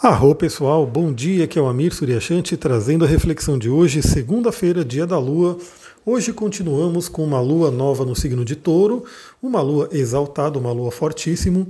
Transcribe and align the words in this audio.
Arro 0.00 0.32
pessoal, 0.32 0.86
bom 0.86 1.12
dia, 1.12 1.42
aqui 1.42 1.58
é 1.58 1.62
o 1.62 1.66
Amir 1.66 1.92
Suryashanti 1.92 2.56
trazendo 2.56 3.04
a 3.04 3.08
reflexão 3.08 3.58
de 3.58 3.68
hoje, 3.68 4.00
segunda-feira, 4.00 4.84
dia 4.84 5.04
da 5.04 5.18
Lua. 5.18 5.58
Hoje 6.06 6.32
continuamos 6.32 7.08
com 7.08 7.24
uma 7.24 7.40
lua 7.40 7.68
nova 7.72 8.04
no 8.04 8.14
signo 8.14 8.44
de 8.44 8.54
touro, 8.54 9.02
uma 9.42 9.60
lua 9.60 9.88
exaltada, 9.90 10.56
uma 10.56 10.70
lua 10.70 10.92
fortíssimo, 10.92 11.66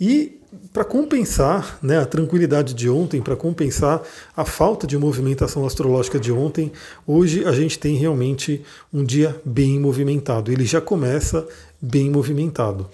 e 0.00 0.40
para 0.72 0.84
compensar 0.84 1.78
né, 1.80 1.98
a 1.98 2.04
tranquilidade 2.04 2.74
de 2.74 2.90
ontem, 2.90 3.22
para 3.22 3.36
compensar 3.36 4.02
a 4.36 4.44
falta 4.44 4.84
de 4.84 4.98
movimentação 4.98 5.64
astrológica 5.64 6.18
de 6.18 6.32
ontem, 6.32 6.72
hoje 7.06 7.44
a 7.44 7.52
gente 7.52 7.78
tem 7.78 7.96
realmente 7.96 8.60
um 8.92 9.04
dia 9.04 9.40
bem 9.44 9.78
movimentado. 9.78 10.50
Ele 10.50 10.64
já 10.64 10.80
começa 10.80 11.46
bem 11.80 12.10
movimentado. 12.10 12.88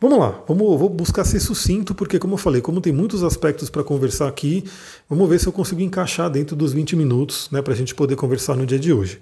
Vamos 0.00 0.18
lá, 0.18 0.42
vamos, 0.48 0.78
vou 0.78 0.88
buscar 0.88 1.24
ser 1.24 1.40
sucinto, 1.40 1.94
porque, 1.94 2.18
como 2.18 2.34
eu 2.34 2.38
falei, 2.38 2.60
como 2.60 2.80
tem 2.80 2.92
muitos 2.92 3.22
aspectos 3.22 3.68
para 3.68 3.84
conversar 3.84 4.28
aqui, 4.28 4.64
vamos 5.08 5.28
ver 5.28 5.38
se 5.38 5.46
eu 5.46 5.52
consigo 5.52 5.80
encaixar 5.80 6.30
dentro 6.30 6.56
dos 6.56 6.72
20 6.72 6.96
minutos 6.96 7.48
né, 7.50 7.60
para 7.60 7.74
a 7.74 7.76
gente 7.76 7.94
poder 7.94 8.16
conversar 8.16 8.56
no 8.56 8.64
dia 8.64 8.78
de 8.78 8.92
hoje. 8.92 9.20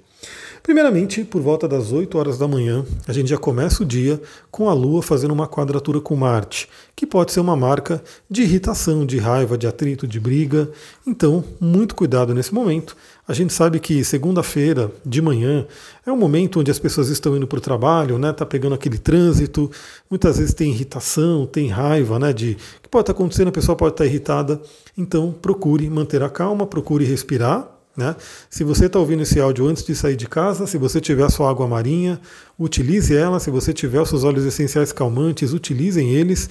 Primeiramente, 0.62 1.24
por 1.24 1.40
volta 1.40 1.66
das 1.66 1.92
8 1.92 2.18
horas 2.18 2.36
da 2.36 2.46
manhã, 2.46 2.84
a 3.06 3.12
gente 3.12 3.30
já 3.30 3.38
começa 3.38 3.82
o 3.82 3.86
dia 3.86 4.20
com 4.50 4.68
a 4.68 4.74
Lua 4.74 5.02
fazendo 5.02 5.32
uma 5.32 5.48
quadratura 5.48 5.98
com 5.98 6.14
Marte, 6.14 6.68
que 6.95 7.06
pode 7.06 7.32
ser 7.32 7.40
uma 7.40 7.56
marca 7.56 8.02
de 8.28 8.42
irritação, 8.42 9.06
de 9.06 9.16
raiva, 9.16 9.56
de 9.56 9.66
atrito, 9.66 10.06
de 10.06 10.20
briga. 10.20 10.70
Então, 11.06 11.42
muito 11.59 11.95
cuidado 11.95 12.34
nesse 12.34 12.52
momento. 12.52 12.96
A 13.26 13.32
gente 13.32 13.52
sabe 13.52 13.80
que 13.80 14.04
segunda-feira 14.04 14.90
de 15.06 15.23
manhã 15.23 15.66
é 16.04 16.12
um 16.12 16.16
momento 16.18 16.60
onde 16.60 16.70
as 16.70 16.78
pessoas 16.78 17.09
estão 17.09 17.37
indo 17.37 17.46
para 17.46 17.59
o 17.59 17.62
trabalho, 17.62 18.18
né? 18.18 18.32
Tá 18.32 18.45
pegando 18.45 18.74
aquele 18.74 18.98
trânsito. 18.98 19.70
Muitas 20.10 20.38
vezes 20.38 20.52
tem 20.52 20.70
irritação, 20.70 21.46
tem 21.46 21.68
raiva, 21.68 22.18
né? 22.18 22.32
De 22.32 22.56
que 22.82 22.88
pode 22.90 23.04
estar 23.04 23.12
acontecendo, 23.12 23.48
a 23.48 23.52
pessoa 23.52 23.76
pode 23.76 23.95
estar 23.95 24.04
irritada. 24.04 24.60
Então, 24.96 25.32
procure 25.32 25.88
manter 25.88 26.23
a 26.23 26.28
calma, 26.28 26.66
procure 26.66 27.06
respirar 27.06 27.77
né? 27.98 28.15
Se 28.49 28.63
você 28.63 28.87
está 28.87 29.01
ouvindo 29.01 29.24
esse 29.24 29.41
áudio 29.41 29.66
antes 29.66 29.85
de 29.85 29.93
sair 29.93 30.15
de 30.15 30.29
casa, 30.29 30.68
se 30.68 30.79
você 30.79 31.01
tiver 31.01 31.24
a 31.24 31.29
sua 31.29 31.51
água 31.51 31.66
marinha, 31.66 32.21
utilize 32.57 33.13
ela. 33.15 33.40
Se 33.40 33.51
você 33.51 33.73
tiver 33.73 34.01
os 34.01 34.09
seus 34.09 34.23
óleos 34.23 34.46
essenciais 34.46 34.93
calmantes, 34.93 35.52
utilizem 35.52 36.15
eles. 36.15 36.49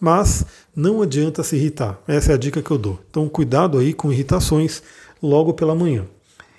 Mas 0.00 0.44
não 0.74 1.00
adianta 1.00 1.44
se 1.44 1.54
irritar. 1.54 2.00
Essa 2.06 2.32
é 2.32 2.34
a 2.34 2.38
dica 2.38 2.60
que 2.60 2.70
eu 2.70 2.78
dou. 2.78 2.98
Então, 3.08 3.28
cuidado 3.28 3.78
aí 3.78 3.94
com 3.94 4.12
irritações 4.12 4.82
logo 5.22 5.54
pela 5.54 5.74
manhã. 5.74 6.04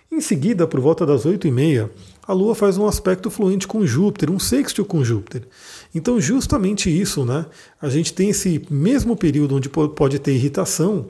Em 0.10 0.22
seguida, 0.22 0.66
por 0.66 0.80
volta 0.80 1.06
das 1.06 1.26
8 1.26 1.46
e 1.46 1.52
meia, 1.52 1.92
a 2.26 2.32
Lua 2.32 2.56
faz 2.56 2.78
um 2.78 2.88
aspecto 2.88 3.30
fluente 3.30 3.68
com 3.68 3.86
Júpiter, 3.86 4.32
um 4.32 4.40
sextil 4.40 4.86
com 4.86 5.04
Júpiter. 5.04 5.44
Então, 5.94 6.20
justamente 6.20 6.90
isso, 6.90 7.26
né? 7.26 7.46
A 7.82 7.90
gente 7.90 8.14
tem 8.14 8.30
esse 8.30 8.66
mesmo 8.70 9.16
período 9.18 9.56
onde 9.56 9.70
pode 9.70 10.18
ter 10.18 10.34
irritação, 10.34 11.08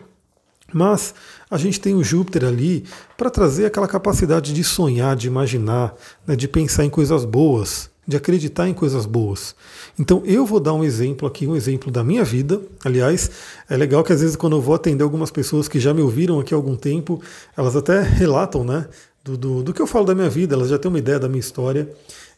mas 0.74 1.14
a 1.50 1.58
gente 1.58 1.80
tem 1.80 1.96
o 1.96 2.04
Júpiter 2.04 2.46
ali 2.46 2.84
para 3.18 3.30
trazer 3.30 3.66
aquela 3.66 3.88
capacidade 3.88 4.54
de 4.54 4.64
sonhar, 4.64 5.16
de 5.16 5.28
imaginar, 5.28 5.96
né, 6.26 6.36
de 6.36 6.48
pensar 6.48 6.86
em 6.86 6.90
coisas 6.90 7.26
boas, 7.26 7.90
de 8.08 8.18
acreditar 8.18 8.68
em 8.68 8.74
coisas 8.74 9.06
boas. 9.06 9.56
Então 9.98 10.24
eu 10.26 10.46
vou 10.46 10.60
dar 10.60 10.74
um 10.74 10.84
exemplo 10.84 11.28
aqui, 11.28 11.46
um 11.46 11.56
exemplo 11.56 11.92
da 11.92 12.04
minha 12.04 12.24
vida. 12.24 12.62
Aliás, 12.84 13.30
é 13.70 13.78
legal 13.78 14.04
que 14.04 14.12
às 14.12 14.22
vezes 14.22 14.36
quando 14.36 14.56
eu 14.56 14.62
vou 14.62 14.74
atender 14.74 15.04
algumas 15.04 15.30
pessoas 15.30 15.68
que 15.68 15.80
já 15.80 15.94
me 15.94 16.02
ouviram 16.02 16.40
aqui 16.40 16.54
há 16.54 16.58
algum 16.58 16.76
tempo, 16.76 17.22
elas 17.56 17.76
até 17.76 18.02
relatam, 18.02 18.64
né? 18.64 18.88
Do, 19.24 19.38
do, 19.38 19.64
do 19.64 19.74
que 19.74 19.82
eu 19.82 19.86
falo 19.86 20.06
da 20.06 20.16
minha 20.16 20.30
vida, 20.30 20.56
elas 20.56 20.70
já 20.70 20.80
têm 20.80 20.90
uma 20.90 20.98
ideia 20.98 21.20
da 21.20 21.28
minha 21.28 21.40
história. 21.40 21.90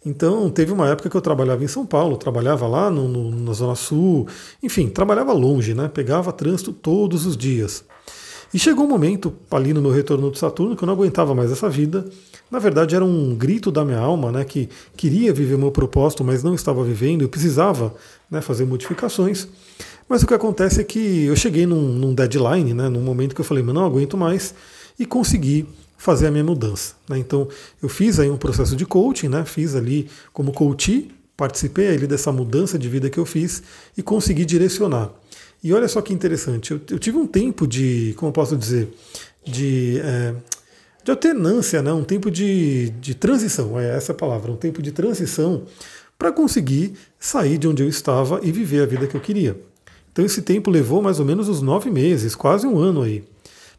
Então, 0.04 0.50
teve 0.50 0.72
uma 0.72 0.90
época 0.90 1.10
que 1.10 1.16
eu 1.16 1.22
trabalhava 1.22 1.64
em 1.64 1.68
São 1.68 1.86
Paulo, 1.86 2.18
trabalhava 2.18 2.68
lá 2.68 2.90
no, 2.90 3.08
no, 3.08 3.32
na 3.32 3.54
Zona 3.54 3.76
Sul, 3.76 4.28
enfim, 4.62 4.90
trabalhava 4.90 5.32
longe, 5.32 5.76
né? 5.76 5.88
Pegava 5.94 6.34
trânsito 6.34 6.74
todos 6.74 7.26
os 7.28 7.38
dias. 7.38 7.84
E 8.54 8.60
chegou 8.60 8.86
um 8.86 8.88
momento, 8.88 9.34
ali 9.50 9.74
no 9.74 9.82
meu 9.82 9.92
retorno 9.92 10.30
do 10.30 10.38
Saturno, 10.38 10.76
que 10.76 10.84
eu 10.84 10.86
não 10.86 10.94
aguentava 10.94 11.34
mais 11.34 11.52
essa 11.52 11.70
vida. 11.70 12.06
Na 12.50 12.60
verdade, 12.60 12.96
era 12.96 13.06
um 13.06 13.34
grito 13.34 13.72
da 13.72 13.86
minha 13.86 14.00
alma, 14.00 14.32
né, 14.32 14.44
que 14.44 14.68
queria 14.98 15.34
viver 15.34 15.56
o 15.56 15.60
meu 15.60 15.72
propósito, 15.72 16.24
mas 16.24 16.44
não 16.44 16.54
estava 16.54 16.84
vivendo, 16.84 17.22
eu 17.22 17.30
precisava 17.30 17.94
né, 18.30 18.42
fazer 18.42 18.66
modificações. 18.66 19.48
Mas 20.10 20.22
o 20.22 20.28
que 20.28 20.34
acontece 20.34 20.82
é 20.82 20.84
que 20.84 21.26
eu 21.26 21.36
cheguei 21.36 21.66
num, 21.66 21.82
num 21.82 22.14
deadline, 22.14 22.74
né, 22.74 22.90
num 22.90 23.02
momento 23.02 23.34
que 23.34 23.40
eu 23.40 23.46
falei, 23.46 23.64
mas 23.64 23.74
não 23.74 23.86
aguento 23.86 24.18
mais, 24.18 24.54
e 25.00 25.06
consegui 25.06 25.66
fazer 25.98 26.28
a 26.28 26.32
minha 26.32 26.44
mudança. 26.44 26.96
Né? 27.08 27.20
Então, 27.20 27.48
eu 27.82 27.88
fiz 27.88 28.20
aí 28.20 28.30
um 28.30 28.38
processo 28.38 28.76
de 28.76 28.86
coaching, 28.86 29.30
né, 29.30 29.46
fiz 29.46 29.76
ali 29.76 30.10
como 30.34 30.52
coach, 30.52 31.10
participei 31.38 31.88
ali 31.88 32.06
dessa 32.06 32.32
mudança 32.34 32.78
de 32.78 32.90
vida 32.90 33.10
que 33.10 33.18
eu 33.18 33.26
fiz 33.26 33.64
e 33.98 34.04
consegui 34.04 34.44
direcionar. 34.44 35.10
E 35.64 35.74
olha 35.74 35.88
só 35.88 36.02
que 36.02 36.14
interessante, 36.14 36.72
eu, 36.72 36.82
eu 36.90 36.98
tive 36.98 37.18
um 37.18 37.28
tempo 37.28 37.68
de, 37.68 38.14
como 38.18 38.32
posso 38.32 38.58
dizer, 38.58 38.90
de, 39.46 40.00
é, 40.00 40.34
de 41.04 41.12
alternância, 41.12 41.82
né? 41.82 41.94
um 41.94 42.04
tempo 42.04 42.32
de, 42.32 42.90
de 43.00 43.14
transição, 43.14 43.80
é 43.80 43.96
essa 43.96 44.14
palavra, 44.14 44.52
um 44.52 44.56
tempo 44.56 44.82
de 44.82 44.92
transição 44.92 45.64
para 46.18 46.32
conseguir 46.32 46.94
sair 47.20 47.58
de 47.58 47.68
onde 47.68 47.84
eu 47.84 47.90
estava 47.90 48.40
e 48.44 48.52
viver 48.52 48.84
a 48.84 48.86
vida 48.86 49.08
que 49.08 49.16
eu 49.16 49.22
queria. 49.22 49.60
Então 50.12 50.26
esse 50.26 50.42
tempo 50.42 50.70
levou 50.70 51.02
mais 51.02 51.20
ou 51.20 51.26
menos 51.26 51.48
uns 51.48 51.62
nove 51.62 51.90
meses, 51.90 52.36
quase 52.36 52.68
um 52.68 52.78
ano 52.78 53.02
aí. 53.02 53.24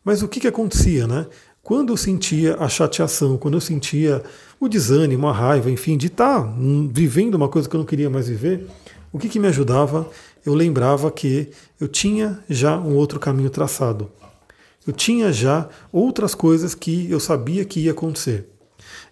Mas 0.05 0.23
o 0.23 0.29
que, 0.29 0.41
que 0.41 0.49
acontecia, 0.49 1.07
né? 1.07 1.27
Quando 1.63 1.93
eu 1.93 1.97
sentia 1.97 2.57
a 2.57 2.69
chateação, 2.69 3.39
quando 3.39 3.55
eu 3.55 3.61
sentia 3.61 4.23
o 4.59 4.69
desânimo, 4.69 5.29
a 5.29 5.33
raiva, 5.33 5.71
enfim, 5.71 5.97
de 5.97 6.09
estar 6.09 6.43
tá 6.43 6.55
vivendo 6.91 7.37
uma 7.37 7.49
coisa 7.49 7.69
que 7.69 7.77
eu 7.77 7.79
não 7.79 7.87
queria 7.87 8.11
mais 8.11 8.29
viver, 8.29 8.67
o 9.13 9.19
que, 9.19 9.29
que 9.29 9.39
me 9.39 9.47
ajudava? 9.47 10.09
Eu 10.45 10.55
lembrava 10.55 11.11
que 11.11 11.51
eu 11.81 11.87
tinha 11.89 12.43
já 12.49 12.79
um 12.79 12.95
outro 12.95 13.21
caminho 13.21 13.51
traçado. 13.51 14.11
Eu 14.87 14.93
tinha 14.93 15.33
já 15.33 15.69
outras 15.93 16.35
coisas 16.35 16.75
que 16.75 17.11
eu 17.11 17.21
sabia 17.21 17.65
que 17.65 17.81
ia 17.81 17.93
acontecer. 17.93 18.49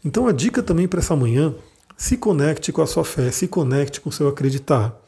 Então 0.04 0.26
a 0.26 0.32
dica 0.32 0.62
também 0.62 0.88
para 0.88 1.00
essa 1.00 1.14
manhã, 1.14 1.54
se 1.96 2.16
conecte 2.16 2.72
com 2.72 2.82
a 2.82 2.86
sua 2.86 3.04
fé, 3.04 3.30
se 3.30 3.46
conecte 3.46 4.00
com 4.00 4.08
o 4.08 4.12
seu 4.12 4.26
acreditar. 4.26 4.98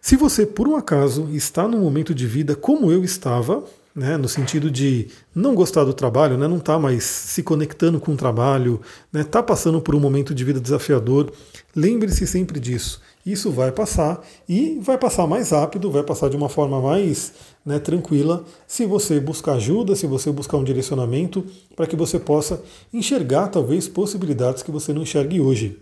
Se 0.00 0.14
você, 0.14 0.44
por 0.44 0.68
um 0.68 0.76
acaso, 0.76 1.28
está 1.32 1.66
num 1.66 1.80
momento 1.80 2.14
de 2.14 2.26
vida 2.26 2.54
como 2.54 2.92
eu 2.92 3.02
estava, 3.02 3.64
né, 3.94 4.16
no 4.16 4.28
sentido 4.28 4.70
de 4.70 5.08
não 5.34 5.54
gostar 5.54 5.84
do 5.84 5.92
trabalho, 5.92 6.36
né, 6.36 6.48
não 6.48 6.58
está 6.58 6.78
mais 6.78 7.04
se 7.04 7.42
conectando 7.42 8.00
com 8.00 8.12
o 8.12 8.16
trabalho, 8.16 8.80
está 9.06 9.18
né, 9.18 9.24
tá 9.24 9.42
passando 9.42 9.80
por 9.80 9.94
um 9.94 10.00
momento 10.00 10.34
de 10.34 10.44
vida 10.44 10.60
desafiador, 10.60 11.32
lembre-se 11.74 12.26
sempre 12.26 12.58
disso. 12.58 13.00
Isso 13.24 13.50
vai 13.52 13.70
passar 13.70 14.20
e 14.48 14.78
vai 14.80 14.98
passar 14.98 15.26
mais 15.28 15.50
rápido, 15.50 15.90
vai 15.90 16.02
passar 16.02 16.28
de 16.28 16.36
uma 16.36 16.48
forma 16.48 16.80
mais 16.80 17.32
né, 17.64 17.78
tranquila 17.78 18.44
se 18.66 18.84
você 18.84 19.20
buscar 19.20 19.54
ajuda, 19.54 19.94
se 19.94 20.08
você 20.08 20.32
buscar 20.32 20.56
um 20.56 20.64
direcionamento 20.64 21.44
para 21.76 21.86
que 21.86 21.94
você 21.94 22.18
possa 22.18 22.60
enxergar 22.92 23.48
talvez 23.48 23.86
possibilidades 23.86 24.62
que 24.62 24.72
você 24.72 24.92
não 24.92 25.02
enxergue 25.02 25.40
hoje. 25.40 25.78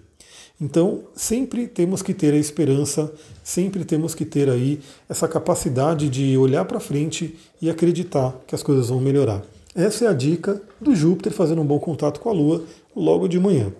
Então, 0.60 1.04
sempre 1.14 1.66
temos 1.66 2.02
que 2.02 2.12
ter 2.12 2.34
a 2.34 2.36
esperança, 2.36 3.10
sempre 3.42 3.82
temos 3.82 4.14
que 4.14 4.26
ter 4.26 4.50
aí 4.50 4.78
essa 5.08 5.26
capacidade 5.26 6.10
de 6.10 6.36
olhar 6.36 6.66
para 6.66 6.78
frente 6.78 7.34
e 7.62 7.70
acreditar 7.70 8.38
que 8.46 8.54
as 8.54 8.62
coisas 8.62 8.90
vão 8.90 9.00
melhorar. 9.00 9.42
Essa 9.74 10.04
é 10.04 10.08
a 10.08 10.12
dica 10.12 10.60
do 10.78 10.94
Júpiter 10.94 11.32
fazendo 11.32 11.62
um 11.62 11.66
bom 11.66 11.78
contato 11.78 12.20
com 12.20 12.28
a 12.28 12.32
Lua 12.32 12.62
logo 12.94 13.26
de 13.26 13.40
manhã. 13.40 13.72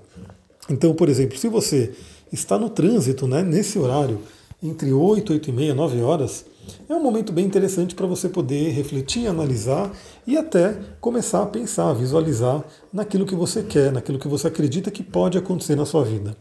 Então, 0.70 0.94
por 0.94 1.10
exemplo, 1.10 1.36
se 1.36 1.48
você 1.48 1.92
está 2.32 2.58
no 2.58 2.70
trânsito, 2.70 3.26
né, 3.26 3.42
nesse 3.42 3.78
horário, 3.78 4.20
entre 4.62 4.92
8, 4.92 5.32
8 5.32 5.50
e 5.50 5.52
meia, 5.52 5.74
9 5.74 6.02
horas, 6.02 6.44
é 6.88 6.94
um 6.94 7.02
momento 7.02 7.32
bem 7.32 7.46
interessante 7.46 7.94
para 7.94 8.06
você 8.06 8.28
poder 8.28 8.70
refletir, 8.70 9.26
analisar 9.26 9.90
e 10.26 10.36
até 10.36 10.78
começar 11.00 11.42
a 11.42 11.46
pensar, 11.46 11.92
visualizar 11.94 12.62
naquilo 12.92 13.26
que 13.26 13.34
você 13.34 13.62
quer, 13.62 13.90
naquilo 13.90 14.18
que 14.18 14.28
você 14.28 14.48
acredita 14.48 14.90
que 14.90 15.02
pode 15.02 15.38
acontecer 15.38 15.76
na 15.76 15.86
sua 15.86 16.04
vida. 16.04 16.36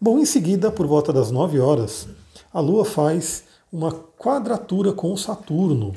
Bom, 0.00 0.18
em 0.18 0.24
seguida, 0.24 0.70
por 0.70 0.86
volta 0.86 1.12
das 1.12 1.30
9 1.30 1.58
horas, 1.60 2.08
a 2.52 2.60
Lua 2.60 2.84
faz 2.84 3.44
uma 3.72 3.92
quadratura 3.92 4.92
com 4.92 5.16
Saturno. 5.16 5.92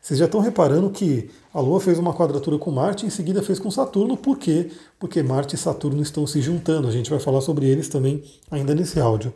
Vocês 0.00 0.18
já 0.18 0.26
estão 0.26 0.40
reparando 0.40 0.90
que 0.90 1.28
a 1.52 1.60
Lua 1.60 1.80
fez 1.80 1.98
uma 1.98 2.14
quadratura 2.14 2.58
com 2.58 2.70
Marte 2.70 3.04
e 3.04 3.08
em 3.08 3.10
seguida 3.10 3.42
fez 3.42 3.58
com 3.58 3.70
Saturno, 3.70 4.16
por 4.16 4.38
quê? 4.38 4.70
Porque 4.98 5.22
Marte 5.22 5.56
e 5.56 5.58
Saturno 5.58 6.00
estão 6.00 6.26
se 6.26 6.40
juntando. 6.40 6.88
A 6.88 6.90
gente 6.90 7.10
vai 7.10 7.18
falar 7.18 7.40
sobre 7.40 7.66
eles 7.66 7.88
também 7.88 8.22
ainda 8.50 8.74
nesse 8.74 9.00
áudio. 9.00 9.34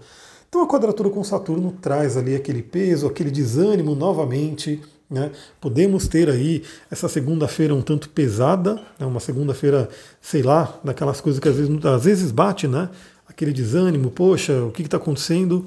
Então 0.49 0.62
a 0.62 0.69
quadratura 0.69 1.11
com 1.11 1.25
Saturno 1.25 1.73
traz 1.81 2.17
ali 2.17 2.35
aquele 2.35 2.62
peso, 2.62 3.06
aquele 3.06 3.31
desânimo 3.31 3.94
novamente. 3.94 4.81
Né? 5.11 5.31
Podemos 5.61 6.09
ter 6.09 6.31
aí 6.31 6.62
essa 6.91 7.08
segunda-feira 7.08 7.75
um 7.75 7.82
tanto 7.82 8.08
pesada, 8.08 8.75
né? 8.99 9.05
uma 9.05 9.20
segunda-feira, 9.20 9.88
sei 10.20 10.43
lá, 10.43 10.79
daquelas 10.82 11.20
coisas 11.20 11.41
que 11.41 11.49
às 11.49 11.56
vezes, 11.56 11.85
às 11.85 12.05
vezes 12.05 12.31
bate, 12.31 12.69
né? 12.69 12.88
aquele 13.26 13.53
desânimo, 13.53 14.11
poxa, 14.11 14.62
o 14.62 14.70
que 14.70 14.82
está 14.82 14.97
acontecendo? 14.97 15.67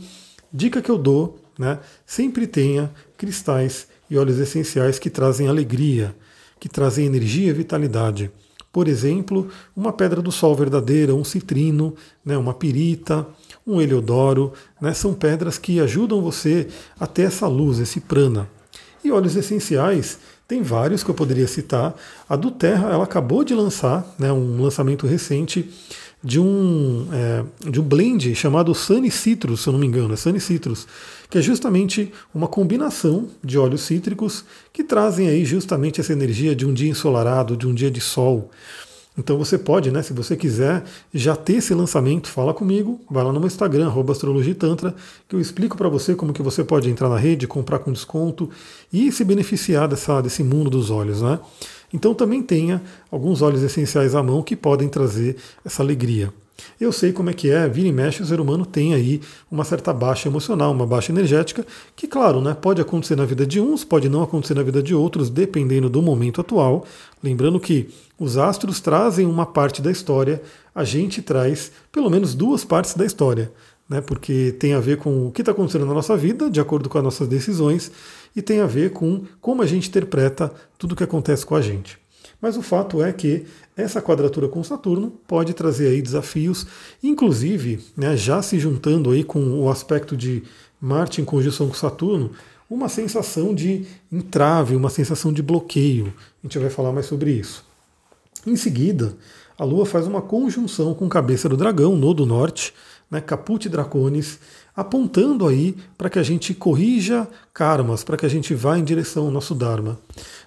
Dica 0.52 0.82
que 0.82 0.90
eu 0.90 0.98
dou, 0.98 1.40
né? 1.60 1.80
sempre 2.06 2.48
tenha 2.48 2.92
cristais 3.18 3.88
e 4.10 4.18
óleos 4.18 4.40
essenciais 4.40 5.00
que 5.00 5.10
trazem 5.10 5.48
alegria, 5.48 6.16
que 6.60 6.70
trazem 6.70 7.06
energia 7.06 7.50
e 7.50 7.54
vitalidade. 7.54 8.32
Por 8.72 8.88
exemplo, 8.88 9.48
uma 9.76 9.94
pedra 9.94 10.22
do 10.22 10.32
sol 10.32 10.54
verdadeira, 10.54 11.16
um 11.16 11.24
citrino, 11.24 11.96
né, 12.26 12.38
uma 12.38 12.54
pirita, 12.54 13.26
um 13.66 13.80
heliodoro, 13.80 14.52
né, 14.82 14.94
são 14.94 15.14
pedras 15.14 15.58
que 15.58 15.80
ajudam 15.80 16.22
você 16.22 16.68
a 17.00 17.08
ter 17.08 17.24
essa 17.24 17.48
luz, 17.48 17.80
esse 17.80 18.02
prana. 18.02 18.50
E 19.04 19.12
óleos 19.12 19.36
essenciais, 19.36 20.20
tem 20.48 20.62
vários 20.62 21.04
que 21.04 21.10
eu 21.10 21.16
poderia 21.16 21.48
citar. 21.48 21.96
A 22.28 22.36
do 22.36 22.52
Terra, 22.52 22.90
ela 22.90 23.04
acabou 23.04 23.44
de 23.44 23.54
lançar, 23.56 24.06
né, 24.20 24.32
um 24.32 24.62
lançamento 24.62 25.08
recente 25.08 25.72
de 26.26 26.40
um, 26.40 27.08
é, 27.14 27.70
de 27.70 27.80
um 27.80 27.84
blend 27.84 28.34
chamado 28.34 28.74
Sunny 28.74 29.12
Citrus, 29.12 29.62
se 29.62 29.70
eu 29.70 29.74
não 29.74 29.80
me 29.80 29.86
engano, 29.86 30.12
é 30.12 30.18
Sunny 30.18 30.40
Citrus, 30.40 30.88
que 31.30 31.38
é 31.38 31.42
justamente 31.42 32.12
uma 32.34 32.48
combinação 32.48 33.28
de 33.44 33.60
óleos 33.60 33.82
cítricos 33.82 34.44
que 34.74 34.84
trazem 34.84 35.28
aí 35.28 35.46
justamente 35.46 36.02
essa 36.02 36.14
energia 36.14 36.56
de 36.56 36.66
um 36.66 36.74
dia 36.74 36.90
ensolarado, 36.90 37.56
de 37.56 37.68
um 37.68 37.74
dia 37.76 37.92
de 37.92 38.02
sol. 38.02 38.50
Então 39.16 39.38
você 39.38 39.56
pode, 39.56 39.92
né, 39.92 40.02
se 40.02 40.14
você 40.14 40.36
quiser 40.36 40.84
já 41.14 41.36
ter 41.36 41.58
esse 41.58 41.76
lançamento, 41.76 42.28
fala 42.28 42.56
comigo, 42.56 43.00
vai 43.10 43.24
lá 43.24 43.32
no 43.32 43.40
meu 43.40 43.48
Instagram, 43.48 43.94
astrologitantra, 44.10 44.96
que 45.30 45.36
eu 45.36 45.40
explico 45.40 45.78
para 45.78 45.88
você 45.88 46.16
como 46.16 46.34
que 46.34 46.42
você 46.42 46.64
pode 46.64 46.90
entrar 46.90 47.08
na 47.08 47.18
rede, 47.18 47.48
comprar 47.48 47.80
com 47.80 47.92
desconto 47.92 48.50
e 48.92 49.12
se 49.12 49.24
beneficiar 49.24 49.88
dessa, 49.88 50.22
desse 50.22 50.44
mundo 50.44 50.72
dos 50.72 50.90
olhos, 50.90 51.22
né? 51.22 51.40
Então 51.94 52.14
também 52.14 52.42
tenha 52.42 52.82
alguns 53.12 53.42
óleos 53.42 53.64
essenciais 53.64 54.16
à 54.16 54.24
mão 54.24 54.42
que 54.44 54.56
podem 54.56 54.90
trazer 54.90 55.38
essa 55.64 55.82
alegria. 55.82 56.34
Eu 56.80 56.92
sei 56.92 57.12
como 57.12 57.30
é 57.30 57.34
que 57.34 57.50
é, 57.50 57.68
vira 57.68 57.88
e 57.88 57.92
mexe, 57.92 58.22
o 58.22 58.26
ser 58.26 58.40
humano 58.40 58.66
tem 58.66 58.94
aí 58.94 59.22
uma 59.52 59.64
certa 59.64 59.94
baixa 59.94 60.30
emocional, 60.30 60.72
uma 60.72 60.88
baixa 60.88 61.12
energética, 61.12 61.66
que, 61.96 62.08
claro, 62.08 62.42
né, 62.42 62.54
pode 62.54 62.82
acontecer 62.82 63.16
na 63.16 63.26
vida 63.26 63.46
de 63.46 63.60
uns, 63.60 63.84
pode 63.84 64.08
não 64.10 64.24
acontecer 64.24 64.54
na 64.54 64.64
vida 64.64 64.82
de 64.82 64.96
outros, 64.96 65.30
dependendo 65.30 65.90
do 65.90 66.02
momento 66.02 66.42
atual. 66.42 66.86
Lembrando 67.22 67.60
que 67.60 67.90
os 68.18 68.38
astros 68.38 68.80
trazem 68.80 69.26
uma 69.26 69.46
parte 69.46 69.82
da 69.82 69.92
história, 69.92 70.42
a 70.74 70.84
gente 70.84 71.22
traz 71.22 71.72
pelo 71.92 72.10
menos 72.10 72.34
duas 72.34 72.64
partes 72.64 72.94
da 72.94 73.06
história, 73.06 73.52
né, 73.90 74.02
porque 74.02 74.56
tem 74.58 74.74
a 74.74 74.80
ver 74.80 74.98
com 74.98 75.28
o 75.28 75.32
que 75.32 75.42
está 75.42 75.52
acontecendo 75.52 75.86
na 75.86 75.94
nossa 75.94 76.16
vida, 76.16 76.50
de 76.50 76.60
acordo 76.60 76.90
com 76.90 76.98
as 76.98 77.04
nossas 77.04 77.28
decisões, 77.28 77.92
e 78.36 78.42
tem 78.42 78.60
a 78.60 78.68
ver 78.68 78.92
com 78.92 79.24
como 79.40 79.62
a 79.62 79.66
gente 79.66 79.90
interpreta 79.90 80.52
tudo 80.78 80.92
o 80.92 80.96
que 80.96 81.04
acontece 81.04 81.46
com 81.46 81.56
a 81.56 81.62
gente. 81.62 81.98
Mas 82.42 82.58
o 82.58 82.62
fato 82.62 83.02
é 83.02 83.12
que 83.12 83.46
essa 83.76 84.02
quadratura 84.02 84.48
com 84.48 84.64
Saturno 84.64 85.12
pode 85.28 85.54
trazer 85.54 85.88
aí 85.88 86.02
desafios, 86.02 86.68
inclusive, 87.02 87.80
né, 87.96 88.16
já 88.16 88.42
se 88.42 88.60
juntando 88.60 89.12
aí 89.12 89.24
com 89.24 89.62
o 89.62 89.70
aspecto 89.70 90.16
de 90.16 90.44
Marte 90.80 91.22
em 91.22 91.26
conjunção 91.26 91.68
com 91.68 91.74
Saturno, 91.74 92.32
uma 92.70 92.90
sensação 92.90 93.56
de 93.56 93.86
entrave, 94.12 94.76
uma 94.76 94.90
sensação 94.90 95.34
de 95.34 95.42
bloqueio. 95.42 96.14
A 96.44 96.48
gente 96.48 96.60
vai 96.60 96.70
falar 96.70 96.92
mais 96.92 97.06
sobre 97.06 97.32
isso. 97.32 97.65
Em 98.46 98.56
seguida, 98.56 99.16
a 99.58 99.64
Lua 99.64 99.86
faz 99.86 100.06
uma 100.06 100.22
conjunção 100.22 100.94
com 100.94 101.10
cabeça 101.10 101.50
do 101.50 101.58
dragão, 101.58 101.96
no 101.96 102.14
do 102.14 102.26
norte, 102.26 102.74
né, 103.10 103.22
Caput 103.22 103.68
Draconis, 103.70 104.40
apontando 104.76 105.48
aí 105.48 105.76
para 105.98 106.10
que 106.10 106.20
a 106.20 106.24
gente 106.24 106.54
corrija 106.54 107.28
karmas, 107.54 108.04
para 108.04 108.18
que 108.18 108.26
a 108.26 108.30
gente 108.30 108.54
vá 108.54 108.78
em 108.78 108.84
direção 108.84 109.26
ao 109.26 109.32
nosso 109.32 109.56
Dharma. 109.56 109.98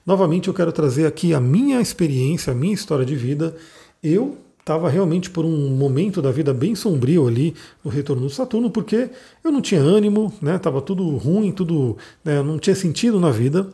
Novamente 0.05 0.49
eu 0.49 0.55
quero 0.55 0.71
trazer 0.73 1.07
aqui 1.07 1.33
a 1.33 1.41
minha 1.41 1.81
experiência, 1.81 2.53
a 2.53 2.57
minha 2.57 2.75
história 2.75 3.05
de 3.05 3.17
vida. 3.17 3.57
Eu 4.03 4.37
estava 4.69 4.91
realmente 4.91 5.31
por 5.31 5.47
um 5.47 5.71
momento 5.71 6.21
da 6.21 6.31
vida 6.31 6.53
bem 6.53 6.75
sombrio 6.75 7.27
ali 7.27 7.55
no 7.83 7.91
retorno 7.91 8.23
do 8.23 8.31
Saturno, 8.31 8.71
porque 8.71 9.09
eu 9.43 9.51
não 9.51 9.63
tinha 9.63 9.81
ânimo, 9.81 10.31
né? 10.43 10.61
Tudo 10.85 11.17
ruim, 11.17 11.51
tudo, 11.51 11.97
né? 12.23 12.43
não 12.43 12.59
tinha 12.59 12.77
sentido 12.77 13.19
na 13.19 13.31
vida, 13.31 13.67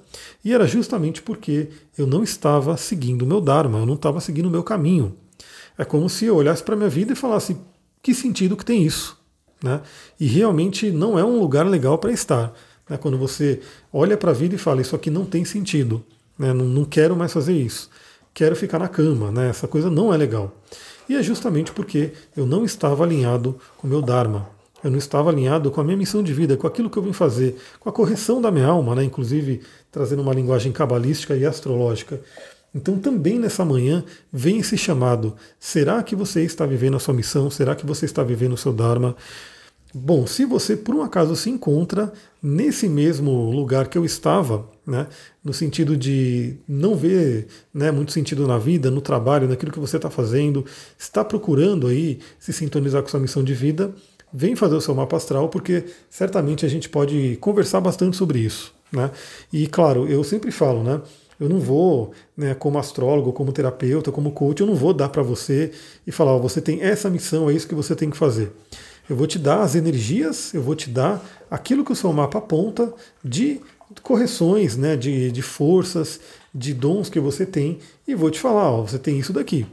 e 0.44 0.52
era 0.52 0.68
justamente 0.68 1.20
porque 1.20 1.68
eu 1.98 2.06
não 2.06 2.22
estava 2.22 2.76
seguindo 2.76 3.22
o 3.22 3.26
meu 3.26 3.40
dharma, 3.40 3.80
eu 3.80 3.86
não 3.86 3.94
estava 3.94 4.20
seguindo 4.20 4.46
o 4.46 4.50
meu 4.50 4.62
caminho. 4.62 5.16
É 5.76 5.84
como 5.84 6.08
se 6.08 6.26
eu 6.26 6.36
olhasse 6.36 6.62
para 6.62 6.76
minha 6.76 6.88
vida 6.88 7.12
e 7.12 7.16
falasse: 7.16 7.56
que 8.00 8.14
sentido 8.14 8.56
que 8.56 8.64
tem 8.64 8.84
isso? 8.84 9.18
Né? 9.60 9.80
E 10.20 10.26
realmente 10.26 10.92
não 10.92 11.18
é 11.18 11.24
um 11.24 11.40
lugar 11.40 11.66
legal 11.66 11.98
para 11.98 12.12
estar. 12.12 12.52
Né? 12.88 12.96
Quando 12.96 13.18
você 13.18 13.60
olha 13.92 14.16
para 14.16 14.30
a 14.30 14.34
vida 14.34 14.54
e 14.54 14.58
fala, 14.58 14.80
isso 14.80 14.94
aqui 14.94 15.10
não 15.10 15.24
tem 15.24 15.44
sentido, 15.44 16.04
né? 16.38 16.52
não, 16.52 16.66
não 16.66 16.84
quero 16.84 17.16
mais 17.16 17.32
fazer 17.32 17.54
isso, 17.54 17.90
quero 18.34 18.56
ficar 18.56 18.78
na 18.78 18.88
cama, 18.88 19.30
né? 19.30 19.48
essa 19.48 19.68
coisa 19.68 19.88
não 19.88 20.12
é 20.12 20.16
legal. 20.16 20.52
E 21.08 21.14
é 21.14 21.22
justamente 21.22 21.72
porque 21.72 22.12
eu 22.36 22.44
não 22.44 22.64
estava 22.64 23.04
alinhado 23.04 23.56
com 23.78 23.86
o 23.86 23.90
meu 23.90 24.02
Dharma, 24.02 24.48
eu 24.82 24.90
não 24.90 24.98
estava 24.98 25.30
alinhado 25.30 25.70
com 25.70 25.80
a 25.80 25.84
minha 25.84 25.96
missão 25.96 26.22
de 26.22 26.34
vida, 26.34 26.56
com 26.56 26.66
aquilo 26.66 26.90
que 26.90 26.98
eu 26.98 27.02
vim 27.02 27.12
fazer, 27.12 27.56
com 27.80 27.88
a 27.88 27.92
correção 27.92 28.42
da 28.42 28.50
minha 28.50 28.66
alma, 28.66 28.94
né? 28.94 29.04
inclusive 29.04 29.62
trazendo 29.90 30.20
uma 30.20 30.34
linguagem 30.34 30.72
cabalística 30.72 31.36
e 31.36 31.46
astrológica. 31.46 32.20
Então, 32.74 32.98
também 32.98 33.38
nessa 33.38 33.64
manhã, 33.64 34.04
vem 34.32 34.58
esse 34.58 34.76
chamado. 34.76 35.36
Será 35.60 36.02
que 36.02 36.16
você 36.16 36.42
está 36.42 36.66
vivendo 36.66 36.96
a 36.96 37.00
sua 37.00 37.14
missão? 37.14 37.48
Será 37.48 37.74
que 37.76 37.86
você 37.86 38.04
está 38.04 38.22
vivendo 38.24 38.54
o 38.54 38.58
seu 38.58 38.72
Dharma? 38.72 39.14
Bom, 39.96 40.26
se 40.26 40.44
você 40.44 40.76
por 40.76 40.92
um 40.92 41.02
acaso 41.02 41.36
se 41.36 41.48
encontra 41.48 42.12
nesse 42.42 42.88
mesmo 42.88 43.48
lugar 43.52 43.86
que 43.86 43.96
eu 43.96 44.04
estava, 44.04 44.68
né, 44.84 45.06
no 45.42 45.54
sentido 45.54 45.96
de 45.96 46.56
não 46.66 46.96
ver 46.96 47.46
né, 47.72 47.92
muito 47.92 48.10
sentido 48.10 48.44
na 48.44 48.58
vida, 48.58 48.90
no 48.90 49.00
trabalho, 49.00 49.48
naquilo 49.48 49.70
que 49.70 49.78
você 49.78 49.94
está 49.94 50.10
fazendo, 50.10 50.66
está 50.98 51.24
procurando 51.24 51.86
aí 51.86 52.18
se 52.40 52.52
sintonizar 52.52 53.02
com 53.02 53.08
sua 53.08 53.20
missão 53.20 53.44
de 53.44 53.54
vida, 53.54 53.94
vem 54.32 54.56
fazer 54.56 54.74
o 54.74 54.80
seu 54.80 54.96
mapa 54.96 55.16
astral, 55.16 55.48
porque 55.48 55.84
certamente 56.10 56.66
a 56.66 56.68
gente 56.68 56.88
pode 56.88 57.36
conversar 57.40 57.80
bastante 57.80 58.16
sobre 58.16 58.40
isso. 58.40 58.74
Né? 58.90 59.12
E 59.52 59.68
claro, 59.68 60.08
eu 60.08 60.24
sempre 60.24 60.50
falo, 60.50 60.82
né? 60.82 61.00
Eu 61.38 61.48
não 61.48 61.58
vou, 61.58 62.12
né, 62.36 62.54
como 62.54 62.78
astrólogo, 62.78 63.32
como 63.32 63.52
terapeuta, 63.52 64.10
como 64.10 64.32
coach, 64.32 64.60
eu 64.60 64.66
não 64.66 64.74
vou 64.74 64.92
dar 64.92 65.08
para 65.08 65.22
você 65.22 65.72
e 66.06 66.12
falar, 66.12 66.36
você 66.38 66.60
tem 66.60 66.80
essa 66.80 67.10
missão, 67.10 67.50
é 67.50 67.52
isso 67.52 67.66
que 67.66 67.74
você 67.74 67.94
tem 67.94 68.10
que 68.10 68.16
fazer. 68.16 68.52
Eu 69.08 69.16
vou 69.16 69.26
te 69.26 69.38
dar 69.38 69.62
as 69.62 69.74
energias, 69.74 70.54
eu 70.54 70.62
vou 70.62 70.74
te 70.74 70.88
dar 70.88 71.24
aquilo 71.50 71.84
que 71.84 71.92
o 71.92 71.96
seu 71.96 72.12
mapa 72.12 72.38
aponta 72.38 72.92
de 73.22 73.60
correções, 74.02 74.76
né, 74.76 74.96
de, 74.96 75.30
de 75.30 75.42
forças, 75.42 76.20
de 76.54 76.72
dons 76.72 77.08
que 77.08 77.20
você 77.20 77.44
tem 77.44 77.78
e 78.06 78.14
vou 78.14 78.30
te 78.30 78.40
falar, 78.40 78.70
ó, 78.70 78.82
você 78.82 78.98
tem 78.98 79.18
isso 79.18 79.32
daqui. 79.32 79.66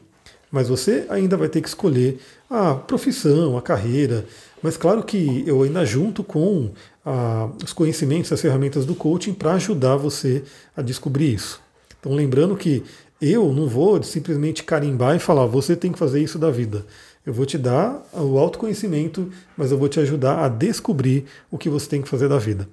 Mas 0.52 0.68
você 0.68 1.06
ainda 1.10 1.38
vai 1.38 1.48
ter 1.48 1.62
que 1.62 1.70
escolher 1.70 2.20
a 2.50 2.76
profissão, 2.76 3.58
a 3.58 3.62
carreira. 3.62 4.26
Mas 4.62 4.76
claro 4.76 5.02
que 5.02 5.46
eu 5.48 5.64
ainda 5.64 5.86
junto 5.86 6.24
com 6.24 6.72
a, 7.06 7.50
os 7.64 7.72
conhecimentos, 7.72 8.34
as 8.34 8.42
ferramentas 8.42 8.86
do 8.86 8.94
coaching 8.94 9.34
para 9.34 9.54
ajudar 9.54 9.96
você 9.96 10.44
a 10.76 10.82
descobrir 10.82 11.34
isso. 11.34 11.62
Então, 12.00 12.14
lembrando 12.14 12.58
que 12.58 12.84
eu 13.22 13.54
não 13.54 13.68
vou 13.68 14.02
simplesmente 14.04 14.64
carimbar 14.64 15.16
e 15.16 15.20
falar, 15.20 15.46
você 15.46 15.76
tem 15.76 15.92
que 15.92 16.00
fazer 16.00 16.22
isso 16.22 16.38
da 16.38 16.50
vida. 16.50 16.86
Eu 17.26 17.34
vou 17.34 17.46
te 17.46 17.58
dar 17.58 18.04
o 18.14 18.38
autoconhecimento, 18.40 19.30
mas 19.56 19.72
eu 19.72 19.78
vou 19.78 19.88
te 19.88 20.00
ajudar 20.00 20.44
a 20.44 20.48
descobrir 20.48 21.26
o 21.52 21.58
que 21.58 21.70
você 21.70 21.88
tem 21.88 22.02
que 22.02 22.10
fazer 22.10 22.28
da 22.28 22.40
vida. 22.40 22.68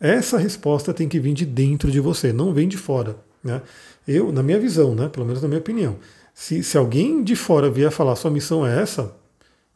Essa 0.00 0.38
resposta 0.38 0.94
tem 0.94 1.08
que 1.08 1.18
vir 1.18 1.34
de 1.34 1.44
dentro 1.44 1.90
de 1.90 1.98
você, 1.98 2.32
não 2.32 2.54
vem 2.54 2.68
de 2.68 2.76
fora. 2.76 3.16
Né? 3.42 3.60
Eu, 4.06 4.30
na 4.32 4.42
minha 4.42 4.58
visão, 4.58 4.94
né, 4.94 5.08
pelo 5.08 5.26
menos 5.26 5.42
na 5.42 5.48
minha 5.48 5.60
opinião, 5.60 5.96
se, 6.32 6.62
se 6.62 6.78
alguém 6.78 7.24
de 7.24 7.34
fora 7.34 7.68
vier 7.68 7.90
falar 7.90 8.14
sua 8.14 8.30
missão 8.30 8.64
é 8.64 8.80
essa, 8.80 9.12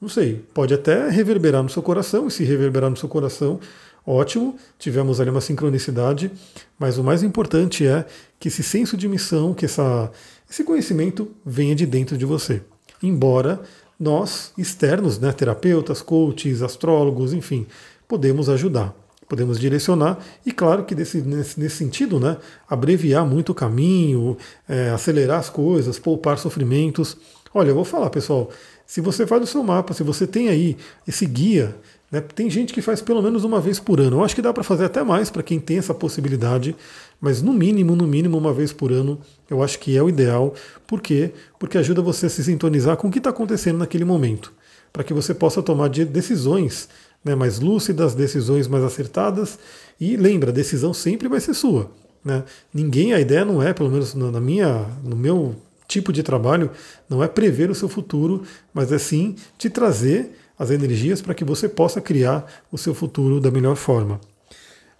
não 0.01 0.09
sei, 0.09 0.45
pode 0.55 0.73
até 0.73 1.09
reverberar 1.09 1.63
no 1.63 1.69
seu 1.69 1.83
coração, 1.83 2.29
e 2.29 2.31
se 2.31 2.45
reverberar 2.45 2.89
no 2.89 2.97
seu 2.97 3.09
coração, 3.09 3.59
ótimo, 4.07 4.57
tivemos 4.79 5.21
ali 5.21 5.31
uma 5.31 5.41
sincronicidade, 5.41 6.31
mas 6.79 6.99
o 6.99 7.05
mais 7.05 7.23
importante 7.25 7.87
é 7.87 8.05
que 8.39 8.49
esse 8.49 8.63
senso 8.63 8.97
de 8.97 9.09
missão, 9.09 9.55
que 9.55 9.65
essa, 9.65 10.11
esse 10.49 10.63
conhecimento 10.63 11.31
venha 11.45 11.75
de 11.75 11.87
dentro 11.87 12.17
de 12.17 12.25
você. 12.25 12.63
Embora 13.03 13.61
nós, 14.03 14.53
externos, 14.59 15.19
né, 15.19 15.33
terapeutas, 15.33 16.03
coaches, 16.03 16.61
astrólogos, 16.61 17.33
enfim, 17.33 17.67
podemos 18.09 18.49
ajudar, 18.49 18.95
podemos 19.29 19.61
direcionar, 19.61 20.19
e 20.45 20.51
claro 20.51 20.85
que 20.85 20.95
desse, 20.95 21.19
nesse, 21.23 21.59
nesse 21.59 21.77
sentido, 21.77 22.19
né, 22.19 22.37
abreviar 22.69 23.25
muito 23.25 23.53
o 23.53 23.55
caminho, 23.55 24.37
é, 24.69 24.91
acelerar 24.91 25.39
as 25.39 25.49
coisas, 25.49 25.99
poupar 25.99 26.37
sofrimentos. 26.37 27.17
Olha, 27.55 27.69
eu 27.69 27.75
vou 27.75 27.85
falar, 27.85 28.11
pessoal, 28.11 28.51
se 28.85 29.01
você 29.01 29.27
faz 29.27 29.43
o 29.43 29.47
seu 29.47 29.63
mapa, 29.63 29.95
se 29.95 30.03
você 30.03 30.27
tem 30.27 30.49
aí 30.49 30.77
esse 31.07 31.25
guia 31.25 31.77
né? 32.13 32.21
Tem 32.21 32.51
gente 32.51 32.75
que 32.75 32.83
faz 32.83 33.01
pelo 33.01 33.23
menos 33.23 33.43
uma 33.43 33.59
vez 33.59 33.81
por 33.81 33.99
ano. 33.99 34.19
Eu 34.19 34.25
acho 34.25 34.35
que 34.35 34.43
dá 34.43 34.53
para 34.53 34.63
fazer 34.63 34.85
até 34.85 35.03
mais 35.03 35.31
para 35.31 35.43
quem 35.43 35.59
tem 35.59 35.79
essa 35.79 35.95
possibilidade, 35.95 36.77
mas 37.19 37.41
no 37.41 37.55
mínimo, 37.55 37.97
no 37.97 38.07
mínimo, 38.07 38.37
uma 38.37 38.53
vez 38.53 38.71
por 38.71 38.93
ano, 38.93 39.19
eu 39.49 39.63
acho 39.63 39.79
que 39.79 39.97
é 39.97 40.03
o 40.03 40.11
ideal. 40.11 40.55
Por 40.87 41.01
quê? 41.01 41.33
Porque 41.59 41.79
ajuda 41.79 42.03
você 42.03 42.27
a 42.27 42.29
se 42.29 42.45
sintonizar 42.45 42.99
com 42.99 43.09
o 43.09 43.11
que 43.11 43.17
está 43.17 43.31
acontecendo 43.31 43.79
naquele 43.79 44.05
momento, 44.05 44.53
para 44.93 45.03
que 45.03 45.15
você 45.15 45.33
possa 45.33 45.63
tomar 45.63 45.89
decisões 45.89 46.89
né, 47.25 47.35
mais 47.35 47.59
lúcidas, 47.59 48.15
decisões 48.15 48.69
mais 48.69 48.85
acertadas. 48.85 49.59
E 49.99 50.17
lembra, 50.17 50.51
a 50.51 50.55
decisão 50.55 50.93
sempre 50.93 51.29
vai 51.29 51.41
ser 51.41 51.55
sua. 51.55 51.91
Né? 52.23 52.45
Ninguém, 52.75 53.15
a 53.15 53.21
ideia 53.21 53.45
não 53.45 53.63
é, 53.63 53.73
pelo 53.73 53.91
menos 53.91 54.15
na 54.15 54.41
minha, 54.41 54.87
no 55.03 55.17
meu 55.17 55.57
tipo 55.89 56.13
de 56.13 56.23
trabalho, 56.23 56.71
não 57.09 57.23
é 57.23 57.29
prever 57.29 57.71
o 57.71 57.75
seu 57.75 57.89
futuro, 57.89 58.43
mas 58.73 58.93
é 58.93 58.99
sim 58.99 59.35
te 59.59 59.69
trazer 59.69 60.33
as 60.59 60.71
energias 60.71 61.21
para 61.21 61.35
que 61.35 61.45
você 61.45 61.69
possa 61.69 62.01
criar 62.01 62.47
o 62.71 62.79
seu 62.79 62.95
futuro 62.95 63.41
da 63.41 63.51
melhor 63.51 63.77
forma. 63.77 64.21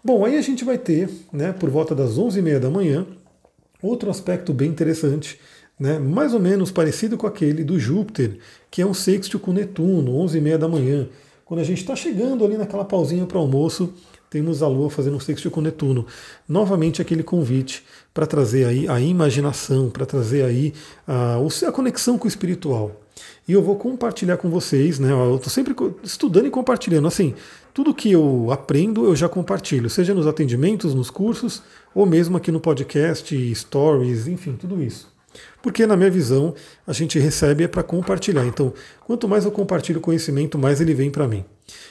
Bom, 0.05 0.25
aí 0.25 0.37
a 0.37 0.43
gente 0.43 0.65
vai 0.65 0.79
ter, 0.79 1.09
né, 1.33 1.53
por 1.53 1.71
volta 1.71 1.95
das 1.95 2.19
11h30 2.19 2.59
da 2.59 2.71
manhã, 2.71 3.07
outro 3.81 4.11
aspecto 4.11 4.53
bem 4.53 4.69
interessante, 4.69 5.39
né, 5.79 5.99
mais 5.99 6.35
ou 6.35 6.41
menos 6.41 6.71
parecido 6.71 7.17
com 7.17 7.27
aquele 7.27 7.63
do 7.63 7.79
Júpiter, 7.79 8.39
que 8.71 8.83
é 8.83 8.87
um 8.87 8.95
sexto 8.95 9.39
com 9.39 9.53
Netuno, 9.53 10.13
11h30 10.25 10.59
da 10.59 10.69
manhã. 10.69 11.09
Quando 11.45 11.61
a 11.61 11.65
gente 11.65 11.79
está 11.79 11.95
chegando 11.95 12.45
ali 12.45 12.57
naquela 12.57 12.85
pausinha 12.85 13.27
para 13.27 13.39
almoço, 13.39 13.93
temos 14.33 14.63
a 14.63 14.67
Lua 14.67 14.89
fazendo 14.89 15.17
um 15.17 15.21
sexto 15.21 15.51
com 15.51 15.61
Netuno. 15.61 16.07
Novamente 16.49 17.03
aquele 17.03 17.23
convite 17.23 17.85
para 18.15 18.27
trazer 18.27 18.65
aí 18.65 18.89
a 18.89 18.99
imaginação, 18.99 19.91
para 19.91 20.07
trazer 20.07 20.45
aí 20.45 20.73
a, 21.07 21.37
a 21.37 21.73
conexão 21.73 22.17
com 22.17 22.25
o 22.25 22.29
espiritual. 22.29 23.02
E 23.47 23.53
eu 23.53 23.63
vou 23.63 23.77
compartilhar 23.77 24.37
com 24.37 24.49
vocês, 24.49 24.99
né? 24.99 25.11
Eu 25.11 25.37
estou 25.37 25.51
sempre 25.51 25.75
estudando 26.03 26.47
e 26.47 26.51
compartilhando. 26.51 27.09
Assim, 27.09 27.35
tudo 27.75 27.95
que 27.95 28.11
eu 28.13 28.51
aprendo 28.51 29.05
eu 29.05 29.17
já 29.17 29.29
compartilho, 29.29 29.89
seja 29.91 30.15
nos 30.15 30.27
atendimentos, 30.27 30.95
nos 30.95 31.11
cursos, 31.11 31.63
ou 31.95 32.07
mesmo 32.07 32.37
aqui 32.37 32.53
no 32.53 32.61
podcast, 32.61 33.55
stories, 33.55 34.29
enfim, 34.29 34.57
tudo 34.59 34.83
isso. 34.83 35.13
Porque, 35.63 35.87
na 35.87 35.97
minha 35.97 36.11
visão, 36.11 36.55
a 36.87 36.93
gente 36.93 37.19
recebe 37.19 37.65
é 37.65 37.69
para 37.69 37.83
compartilhar. 37.83 38.45
Então, 38.45 38.73
quanto 39.07 39.29
mais 39.29 39.45
eu 39.45 39.51
compartilho 39.51 40.01
conhecimento, 40.01 40.59
mais 40.59 40.81
ele 40.81 40.95
vem 40.95 41.11
para 41.11 41.27
mim. 41.29 41.45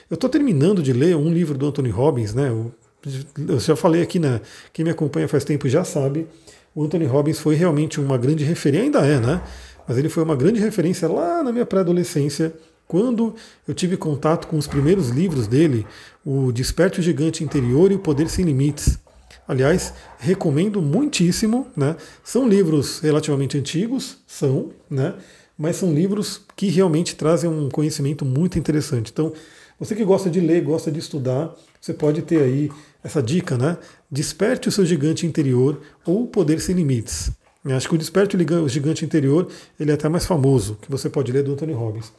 Eu 0.09 0.15
estou 0.15 0.29
terminando 0.29 0.83
de 0.83 0.93
ler 0.93 1.15
um 1.15 1.31
livro 1.31 1.57
do 1.57 1.65
Anthony 1.65 1.89
Robbins, 1.89 2.33
né? 2.33 2.49
Eu 2.49 3.59
já 3.59 3.75
falei 3.75 4.01
aqui, 4.01 4.19
né? 4.19 4.41
Quem 4.73 4.85
me 4.85 4.91
acompanha 4.91 5.27
faz 5.27 5.43
tempo 5.43 5.67
já 5.67 5.83
sabe. 5.83 6.27
O 6.75 6.83
Anthony 6.83 7.05
Robbins 7.05 7.39
foi 7.39 7.55
realmente 7.55 7.99
uma 7.99 8.17
grande 8.17 8.43
referência, 8.43 8.85
ainda 8.85 8.99
é, 8.99 9.19
né? 9.19 9.41
Mas 9.87 9.97
ele 9.97 10.09
foi 10.09 10.23
uma 10.23 10.35
grande 10.35 10.59
referência 10.59 11.07
lá 11.07 11.43
na 11.43 11.51
minha 11.51 11.65
pré-adolescência, 11.65 12.53
quando 12.87 13.35
eu 13.65 13.73
tive 13.73 13.95
contato 13.95 14.47
com 14.47 14.57
os 14.57 14.67
primeiros 14.67 15.09
livros 15.09 15.47
dele, 15.47 15.87
o 16.25 16.51
Desperte 16.51 16.99
o 16.99 17.03
Gigante 17.03 17.41
Interior 17.41 17.89
e 17.89 17.95
o 17.95 17.99
Poder 17.99 18.27
Sem 18.29 18.43
Limites. 18.43 18.99
Aliás, 19.47 19.93
recomendo 20.19 20.81
muitíssimo, 20.81 21.67
né? 21.75 21.95
São 22.21 22.47
livros 22.47 22.99
relativamente 22.99 23.57
antigos, 23.57 24.17
são, 24.27 24.71
né? 24.89 25.13
Mas 25.57 25.77
são 25.77 25.93
livros 25.93 26.41
que 26.53 26.67
realmente 26.67 27.15
trazem 27.15 27.49
um 27.49 27.69
conhecimento 27.69 28.25
muito 28.25 28.59
interessante. 28.59 29.09
Então, 29.11 29.31
você 29.79 29.95
que 29.95 30.03
gosta 30.03 30.29
de 30.29 30.39
ler, 30.39 30.61
gosta 30.61 30.91
de 30.91 30.99
estudar, 30.99 31.55
você 31.79 31.93
pode 31.93 32.21
ter 32.21 32.41
aí 32.41 32.69
essa 33.03 33.21
dica, 33.23 33.57
né? 33.57 33.77
Desperte 34.11 34.67
o 34.67 34.71
seu 34.71 34.85
gigante 34.85 35.25
interior 35.25 35.81
ou 36.05 36.27
Poder 36.27 36.59
Sem 36.59 36.75
Limites. 36.75 37.31
Acho 37.65 37.89
que 37.89 37.95
o 37.95 37.97
Desperte 37.97 38.35
o 38.35 38.69
Gigante 38.69 39.05
Interior 39.05 39.47
ele 39.79 39.91
é 39.91 39.93
até 39.93 40.09
mais 40.09 40.25
famoso, 40.25 40.77
que 40.81 40.89
você 40.89 41.09
pode 41.09 41.31
ler 41.31 41.43
do 41.43 41.53
Anthony 41.53 41.73
Robbins. 41.73 42.11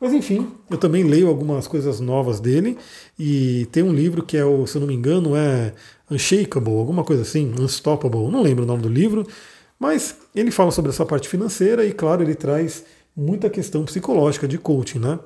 Mas 0.00 0.12
enfim, 0.12 0.48
eu 0.70 0.76
também 0.76 1.02
leio 1.02 1.28
algumas 1.28 1.66
coisas 1.66 2.00
novas 2.00 2.38
dele 2.38 2.76
e 3.18 3.66
tem 3.72 3.82
um 3.82 3.92
livro 3.92 4.22
que 4.22 4.36
é, 4.36 4.44
o, 4.44 4.66
se 4.66 4.76
eu 4.76 4.80
não 4.80 4.88
me 4.88 4.94
engano, 4.94 5.34
é 5.34 5.72
Unshakable, 6.10 6.74
alguma 6.74 7.02
coisa 7.02 7.22
assim, 7.22 7.54
Unstoppable, 7.58 8.30
não 8.30 8.42
lembro 8.42 8.64
o 8.64 8.66
nome 8.66 8.82
do 8.82 8.88
livro, 8.88 9.26
mas 9.78 10.16
ele 10.34 10.50
fala 10.50 10.70
sobre 10.70 10.90
essa 10.90 11.04
parte 11.04 11.28
financeira 11.28 11.84
e, 11.84 11.92
claro, 11.92 12.22
ele 12.22 12.34
traz 12.34 12.84
muita 13.16 13.48
questão 13.48 13.84
psicológica 13.84 14.46
de 14.46 14.58
coaching, 14.58 14.98
né? 14.98 15.18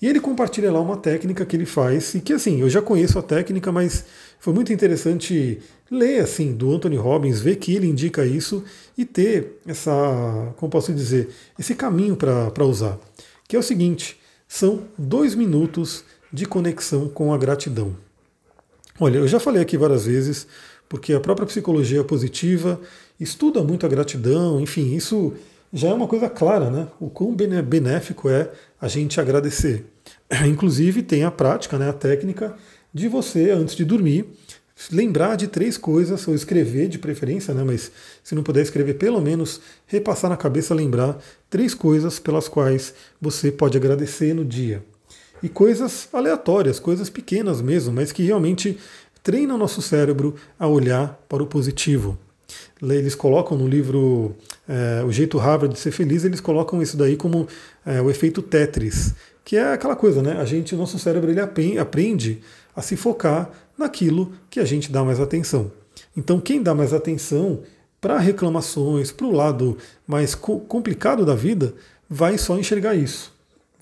E 0.00 0.06
ele 0.06 0.20
compartilha 0.20 0.70
lá 0.70 0.80
uma 0.80 0.96
técnica 0.96 1.44
que 1.46 1.56
ele 1.56 1.66
faz 1.66 2.14
e 2.14 2.20
que, 2.20 2.32
assim, 2.32 2.60
eu 2.60 2.68
já 2.68 2.82
conheço 2.82 3.18
a 3.18 3.22
técnica, 3.22 3.72
mas 3.72 4.04
foi 4.44 4.52
muito 4.52 4.74
interessante 4.74 5.58
ler, 5.90 6.20
assim, 6.20 6.52
do 6.52 6.70
Anthony 6.70 6.96
Robbins, 6.96 7.40
ver 7.40 7.56
que 7.56 7.74
ele 7.74 7.86
indica 7.86 8.26
isso 8.26 8.62
e 8.96 9.02
ter 9.06 9.58
essa, 9.66 10.52
como 10.58 10.70
posso 10.70 10.92
dizer, 10.92 11.30
esse 11.58 11.74
caminho 11.74 12.14
para 12.14 12.64
usar 12.66 12.98
que 13.48 13.56
é 13.56 13.58
o 13.58 13.62
seguinte: 13.62 14.20
são 14.46 14.82
dois 14.98 15.34
minutos 15.34 16.04
de 16.30 16.44
conexão 16.44 17.08
com 17.08 17.32
a 17.32 17.38
gratidão. 17.38 17.96
Olha, 19.00 19.16
eu 19.16 19.26
já 19.26 19.40
falei 19.40 19.62
aqui 19.62 19.78
várias 19.78 20.04
vezes, 20.04 20.46
porque 20.90 21.14
a 21.14 21.20
própria 21.20 21.46
psicologia 21.46 22.04
positiva 22.04 22.78
estuda 23.18 23.64
muito 23.64 23.86
a 23.86 23.88
gratidão, 23.88 24.60
enfim, 24.60 24.94
isso 24.94 25.32
já 25.72 25.88
é 25.88 25.94
uma 25.94 26.06
coisa 26.06 26.28
clara, 26.28 26.68
né? 26.68 26.86
O 27.00 27.08
quão 27.08 27.34
benéfico 27.34 28.28
é 28.28 28.50
a 28.78 28.88
gente 28.88 29.18
agradecer. 29.18 29.86
Inclusive 30.46 31.02
tem 31.02 31.24
a 31.24 31.30
prática, 31.30 31.78
né, 31.78 31.88
a 31.88 31.94
técnica 31.94 32.54
de 32.94 33.08
você, 33.08 33.50
antes 33.50 33.74
de 33.74 33.84
dormir, 33.84 34.24
lembrar 34.90 35.36
de 35.36 35.48
três 35.48 35.76
coisas, 35.76 36.26
ou 36.28 36.34
escrever 36.34 36.88
de 36.88 36.98
preferência, 36.98 37.52
né, 37.52 37.64
mas 37.64 37.90
se 38.22 38.34
não 38.34 38.42
puder 38.42 38.62
escrever, 38.62 38.94
pelo 38.94 39.20
menos 39.20 39.60
repassar 39.86 40.30
na 40.30 40.36
cabeça, 40.36 40.74
lembrar 40.74 41.18
três 41.50 41.74
coisas 41.74 42.18
pelas 42.18 42.48
quais 42.48 42.94
você 43.20 43.50
pode 43.50 43.76
agradecer 43.76 44.34
no 44.34 44.44
dia. 44.44 44.84
E 45.42 45.48
coisas 45.48 46.08
aleatórias, 46.12 46.78
coisas 46.78 47.10
pequenas 47.10 47.60
mesmo, 47.60 47.92
mas 47.92 48.12
que 48.12 48.22
realmente 48.22 48.78
treinam 49.22 49.58
nosso 49.58 49.82
cérebro 49.82 50.34
a 50.58 50.66
olhar 50.66 51.20
para 51.28 51.42
o 51.42 51.46
positivo. 51.46 52.18
Eles 52.80 53.14
colocam 53.14 53.56
no 53.56 53.66
livro 53.66 54.36
é, 54.68 55.02
O 55.04 55.10
Jeito 55.10 55.38
Harvard 55.38 55.74
de 55.74 55.80
Ser 55.80 55.90
Feliz, 55.90 56.24
eles 56.24 56.40
colocam 56.40 56.82
isso 56.82 56.96
daí 56.96 57.16
como 57.16 57.48
é, 57.84 58.00
o 58.00 58.10
efeito 58.10 58.42
Tetris, 58.42 59.14
que 59.44 59.56
é 59.56 59.72
aquela 59.72 59.96
coisa, 59.96 60.22
né? 60.22 60.38
A 60.38 60.44
gente, 60.44 60.74
o 60.74 60.78
nosso 60.78 60.98
cérebro, 60.98 61.30
ele 61.30 61.40
aprende 61.40 62.40
a 62.74 62.82
se 62.82 62.96
focar 62.96 63.50
naquilo 63.78 64.32
que 64.50 64.60
a 64.60 64.64
gente 64.64 64.90
dá 64.90 65.04
mais 65.04 65.20
atenção. 65.20 65.70
Então, 66.16 66.40
quem 66.40 66.62
dá 66.62 66.74
mais 66.74 66.92
atenção 66.92 67.62
para 68.00 68.18
reclamações, 68.18 69.10
para 69.10 69.26
o 69.26 69.32
lado 69.32 69.78
mais 70.06 70.34
co 70.34 70.60
complicado 70.60 71.24
da 71.24 71.34
vida, 71.34 71.74
vai 72.08 72.36
só 72.36 72.58
enxergar 72.58 72.94
isso, 72.94 73.32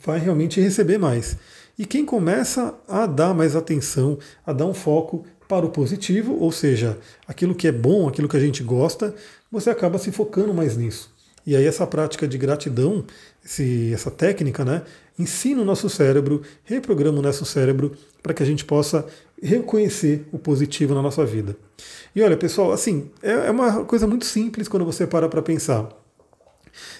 vai 0.04 0.18
realmente 0.18 0.60
receber 0.60 0.98
mais. 0.98 1.36
E 1.78 1.84
quem 1.84 2.04
começa 2.04 2.74
a 2.86 3.06
dar 3.06 3.34
mais 3.34 3.56
atenção, 3.56 4.18
a 4.46 4.52
dar 4.52 4.66
um 4.66 4.74
foco 4.74 5.24
para 5.48 5.66
o 5.66 5.70
positivo, 5.70 6.36
ou 6.38 6.52
seja, 6.52 6.98
aquilo 7.26 7.54
que 7.54 7.66
é 7.66 7.72
bom, 7.72 8.08
aquilo 8.08 8.28
que 8.28 8.36
a 8.36 8.40
gente 8.40 8.62
gosta, 8.62 9.14
você 9.50 9.70
acaba 9.70 9.98
se 9.98 10.12
focando 10.12 10.54
mais 10.54 10.76
nisso. 10.76 11.12
E 11.44 11.56
aí 11.56 11.66
essa 11.66 11.86
prática 11.86 12.26
de 12.28 12.38
gratidão, 12.38 13.04
esse, 13.44 13.92
essa 13.92 14.10
técnica, 14.10 14.64
né, 14.64 14.82
ensina 15.18 15.62
o 15.62 15.64
nosso 15.64 15.88
cérebro, 15.88 16.42
reprograma 16.64 17.18
o 17.18 17.22
nosso 17.22 17.44
cérebro 17.44 17.92
para 18.22 18.32
que 18.32 18.42
a 18.42 18.46
gente 18.46 18.64
possa 18.64 19.06
reconhecer 19.42 20.26
o 20.32 20.38
positivo 20.38 20.94
na 20.94 21.02
nossa 21.02 21.24
vida. 21.24 21.56
E 22.14 22.22
olha, 22.22 22.36
pessoal, 22.36 22.72
assim, 22.72 23.10
é, 23.22 23.32
é 23.32 23.50
uma 23.50 23.84
coisa 23.84 24.06
muito 24.06 24.24
simples 24.24 24.68
quando 24.68 24.84
você 24.84 25.06
para 25.06 25.28
para 25.28 25.42
pensar. 25.42 25.88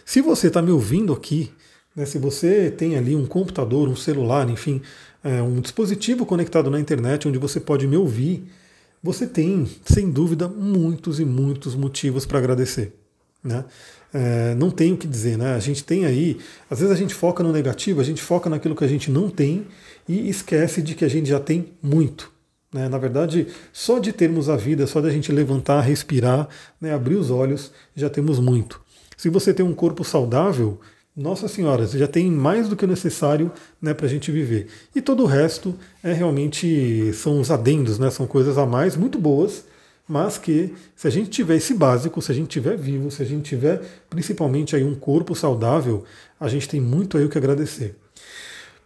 Se 0.05 0.21
você 0.21 0.49
está 0.49 0.61
me 0.61 0.71
ouvindo 0.71 1.13
aqui, 1.13 1.53
né, 1.95 2.05
se 2.05 2.19
você 2.19 2.71
tem 2.71 2.97
ali 2.97 3.15
um 3.15 3.27
computador, 3.27 3.89
um 3.89 3.97
celular, 3.97 4.49
enfim, 4.51 4.83
é, 5.23 5.41
um 5.41 5.61
dispositivo 5.61 6.27
conectado 6.27 6.71
na 6.71 6.81
internet 6.81 7.29
onde 7.29 7.39
você 7.39 7.61
pode 7.61 7.87
me 7.87 7.97
ouvir, 7.97 8.45
você 9.03 9.27
tem, 9.27 9.69
sem 9.85 10.11
dúvida, 10.11 10.49
muitos 10.49 11.19
e 11.19 11.25
muitos 11.25 11.75
motivos 11.75 12.27
para 12.27 12.39
agradecer. 12.39 12.93
Né? 13.43 13.65
É, 14.15 14.55
não 14.55 14.71
tem 14.71 14.93
o 14.93 14.97
que 14.97 15.07
dizer, 15.07 15.39
né? 15.39 15.55
A 15.55 15.59
gente 15.59 15.83
tem 15.83 16.05
aí, 16.05 16.39
às 16.71 16.81
vezes 16.81 16.93
a 16.93 16.99
gente 16.99 17.15
foca 17.15 17.43
no 17.43 17.51
negativo, 17.51 18.01
a 18.01 18.05
gente 18.05 18.21
foca 18.21 18.51
naquilo 18.51 18.77
que 18.77 18.85
a 18.85 18.89
gente 18.89 19.11
não 19.11 19.31
tem 19.31 19.67
e 20.09 20.29
esquece 20.29 20.83
de 20.83 20.95
que 20.95 21.05
a 21.05 21.09
gente 21.09 21.29
já 21.29 21.41
tem 21.41 21.69
muito. 21.83 22.31
Né? 22.73 22.89
Na 22.89 22.99
verdade, 22.99 23.47
só 23.73 23.99
de 23.99 24.13
termos 24.13 24.49
a 24.49 24.57
vida, 24.57 24.87
só 24.87 25.01
de 25.01 25.09
a 25.09 25.11
gente 25.11 25.31
levantar, 25.31 25.81
respirar, 25.81 26.49
né, 26.81 26.93
abrir 26.93 27.17
os 27.17 27.31
olhos, 27.31 27.71
já 27.95 28.09
temos 28.09 28.39
muito. 28.39 28.81
Se 29.17 29.29
você 29.29 29.53
tem 29.53 29.65
um 29.65 29.75
corpo 29.75 30.03
saudável, 30.05 30.81
nossa 31.15 31.47
Senhora, 31.47 31.87
você 31.87 31.99
já 31.99 32.09
tem 32.09 32.31
mais 32.31 32.69
do 32.69 32.77
que 32.77 32.85
o 32.85 32.89
necessário 32.89 33.53
né, 33.81 33.93
para 33.93 34.07
a 34.07 34.09
gente 34.09 34.31
viver. 34.33 34.69
E 34.95 35.03
todo 35.03 35.23
o 35.23 35.27
resto 35.27 35.75
é 36.03 36.13
realmente 36.13 37.13
são 37.13 37.41
os 37.41 37.51
adendos, 37.51 37.99
né, 37.99 38.11
são 38.11 38.27
coisas 38.27 38.57
a 38.57 38.65
mais 38.65 38.97
muito 38.97 39.19
boas 39.19 39.65
mas 40.09 40.39
que 40.39 40.75
se 40.95 41.07
a 41.07 41.11
gente 41.11 41.31
tiver 41.31 41.57
esse 41.57 41.75
básico, 41.75 42.21
se 42.21 42.33
a 42.33 42.35
gente 42.35 42.49
tiver 42.49 42.77
vivo, 42.77 43.11
se 43.11 43.23
a 43.23 43.27
gente 43.27 43.45
tiver 43.45 43.81
principalmente 44.11 44.77
aí 44.77 44.85
um 44.85 44.95
corpo 44.95 45.35
saudável, 45.35 46.05
a 46.39 46.49
gente 46.49 46.69
tem 46.69 46.81
muito 46.81 47.17
aí 47.17 47.25
o 47.25 47.29
que 47.29 47.39
agradecer. 47.39 47.97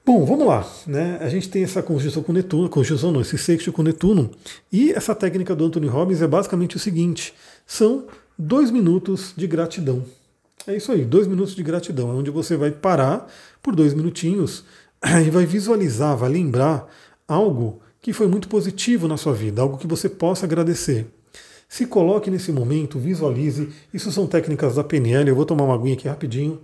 Bom, 0.05 0.25
vamos 0.25 0.47
lá, 0.47 0.65
né? 0.87 1.19
A 1.21 1.29
gente 1.29 1.49
tem 1.49 1.65
essa 1.65 1.83
conjunção 1.83 2.23
com 2.23 2.33
Netuno, 2.33 2.69
conjunção 2.69 3.11
não, 3.11 3.21
esse 3.21 3.37
sexto 3.37 3.73
com 3.73 3.83
Netuno, 3.83 4.31
e 4.71 4.93
essa 4.93 5.17
técnica 5.17 5.53
do 5.53 5.65
Anthony 5.65 5.89
Robbins 5.89 6.23
é 6.23 6.29
basicamente 6.29 6.77
o 6.77 6.79
seguinte: 6.79 7.35
são 7.67 8.07
dois 8.39 8.71
minutos 8.71 9.35
de 9.37 9.49
gratidão. 9.49 10.05
É 10.65 10.77
isso 10.77 10.93
aí, 10.93 11.05
dois 11.05 11.27
minutos 11.27 11.57
de 11.57 11.63
gratidão, 11.63 12.11
é 12.11 12.15
onde 12.15 12.31
você 12.31 12.57
vai 12.57 12.71
parar 12.71 13.29
por 13.61 13.75
dois 13.75 13.95
minutinhos 13.95 14.65
e 15.27 15.31
vai 15.31 15.45
visualizar, 15.45 16.17
vai 16.17 16.31
lembrar 16.31 16.89
algo 17.27 17.81
que 18.07 18.13
foi 18.13 18.29
muito 18.29 18.47
positivo 18.47 19.09
na 19.09 19.17
sua 19.17 19.33
vida, 19.33 19.61
algo 19.61 19.77
que 19.77 19.87
você 19.89 20.09
possa 20.09 20.47
agradecer. 20.47 21.09
Se 21.69 21.89
coloque 21.89 22.31
nesse 22.31 22.53
momento, 22.53 23.01
visualize. 23.01 23.69
Isso 23.93 24.13
são 24.13 24.29
técnicas 24.29 24.77
da 24.77 24.85
PNL. 24.85 25.29
Eu 25.29 25.35
vou 25.35 25.45
tomar 25.45 25.65
uma 25.65 25.75
aguinha 25.75 25.95
aqui 25.95 26.07
rapidinho. 26.07 26.61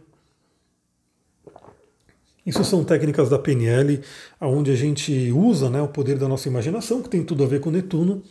Isso 2.47 2.63
são 2.63 2.85
técnicas 2.85 3.29
da 3.29 3.41
PNL, 3.41 4.01
onde 4.41 4.71
a 4.71 4.77
gente 4.77 5.33
usa 5.33 5.69
né, 5.69 5.83
o 5.83 5.89
poder 5.89 6.17
da 6.17 6.29
nossa 6.29 6.47
imaginação, 6.47 7.03
que 7.03 7.09
tem 7.09 7.25
tudo 7.25 7.43
a 7.43 7.47
ver 7.49 7.59
com 7.59 7.73
Netuno. 7.73 8.23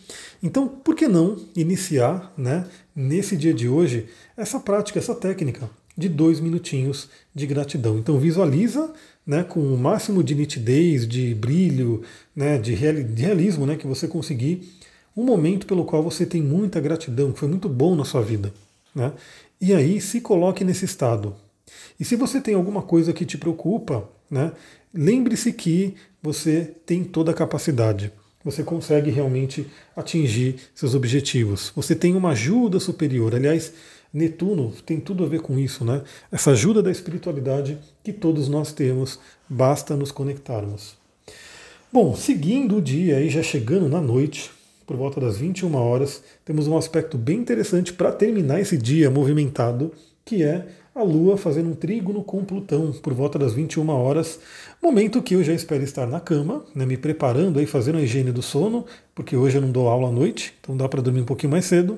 Então, 0.41 0.65
por 0.65 0.95
que 0.95 1.09
não 1.09 1.35
iniciar, 1.53 2.31
né, 2.37 2.65
nesse 2.95 3.35
dia 3.35 3.53
de 3.53 3.67
hoje, 3.67 4.07
essa 4.37 4.57
prática, 4.57 4.99
essa 4.99 5.13
técnica 5.13 5.69
de 5.97 6.09
dois 6.09 6.39
minutinhos 6.39 7.09
de 7.33 7.45
gratidão? 7.45 7.97
Então, 7.97 8.19
visualiza 8.19 8.93
né, 9.25 9.43
com 9.43 9.59
o 9.59 9.77
máximo 9.77 10.23
de 10.23 10.35
nitidez, 10.35 11.07
de 11.07 11.33
brilho, 11.35 12.01
né, 12.35 12.57
de, 12.57 12.73
realismo 12.73 13.65
né, 13.65 13.75
que 13.75 13.87
você 13.87 14.07
conseguir, 14.07 14.67
um 15.15 15.23
momento 15.23 15.65
pelo 15.65 15.85
qual 15.85 16.01
você 16.01 16.25
tem 16.25 16.41
muita 16.41 16.79
gratidão, 16.79 17.31
que 17.31 17.39
foi 17.39 17.49
muito 17.49 17.69
bom 17.69 17.95
na 17.95 18.05
sua 18.05 18.21
vida. 18.21 18.53
Né? 18.95 19.11
E 19.59 19.73
aí 19.73 20.01
se 20.01 20.21
coloque 20.21 20.63
nesse 20.63 20.85
estado. 20.85 21.35
E 21.99 22.05
se 22.05 22.15
você 22.15 22.41
tem 22.41 22.55
alguma 22.55 22.81
coisa 22.81 23.13
que 23.13 23.25
te 23.25 23.37
preocupa, 23.37 24.09
né, 24.29 24.51
lembre-se 24.93 25.53
que 25.53 25.95
você 26.21 26.73
tem 26.85 27.03
toda 27.03 27.31
a 27.31 27.35
capacidade. 27.35 28.11
você 28.43 28.63
consegue 28.63 29.11
realmente 29.11 29.67
atingir 29.95 30.55
seus 30.73 30.95
objetivos. 30.95 31.71
Você 31.75 31.95
tem 31.95 32.15
uma 32.15 32.31
ajuda 32.31 32.79
superior. 32.79 33.35
Aliás, 33.35 33.71
Netuno 34.13 34.73
tem 34.85 34.99
tudo 34.99 35.23
a 35.23 35.27
ver 35.27 35.41
com 35.41 35.57
isso, 35.57 35.85
né? 35.85 36.01
Essa 36.31 36.51
ajuda 36.51 36.81
da 36.81 36.91
espiritualidade 36.91 37.77
que 38.03 38.11
todos 38.11 38.49
nós 38.49 38.73
temos, 38.73 39.19
basta 39.47 39.95
nos 39.95 40.11
conectarmos. 40.11 40.95
Bom, 41.91 42.15
seguindo 42.15 42.77
o 42.77 42.81
dia 42.81 43.21
e 43.21 43.29
já 43.29 43.43
chegando 43.43 43.87
na 43.89 44.01
noite, 44.01 44.51
por 44.85 44.97
volta 44.97 45.21
das 45.21 45.37
21 45.37 45.75
horas, 45.75 46.23
temos 46.43 46.67
um 46.67 46.77
aspecto 46.77 47.17
bem 47.17 47.39
interessante 47.39 47.93
para 47.93 48.11
terminar 48.11 48.59
esse 48.59 48.77
dia 48.77 49.09
movimentado, 49.09 49.93
que 50.25 50.43
é 50.43 50.67
a 50.93 51.03
Lua 51.03 51.37
fazendo 51.37 51.69
um 51.69 51.73
trígono 51.73 52.23
com 52.23 52.43
Plutão 52.43 52.91
por 52.91 53.13
volta 53.13 53.39
das 53.39 53.53
21 53.53 53.87
horas, 53.89 54.39
momento 54.81 55.21
que 55.21 55.35
eu 55.35 55.43
já 55.43 55.53
espero 55.53 55.83
estar 55.83 56.05
na 56.05 56.19
cama, 56.19 56.65
né, 56.75 56.85
me 56.85 56.97
preparando 56.97 57.59
aí, 57.59 57.65
fazendo 57.65 57.97
a 57.97 58.01
higiene 58.01 58.31
do 58.31 58.41
sono, 58.41 58.85
porque 59.15 59.35
hoje 59.35 59.57
eu 59.57 59.61
não 59.61 59.71
dou 59.71 59.87
aula 59.87 60.09
à 60.09 60.11
noite, 60.11 60.53
então 60.59 60.75
dá 60.75 60.89
para 60.89 61.01
dormir 61.01 61.21
um 61.21 61.25
pouquinho 61.25 61.51
mais 61.51 61.65
cedo. 61.65 61.97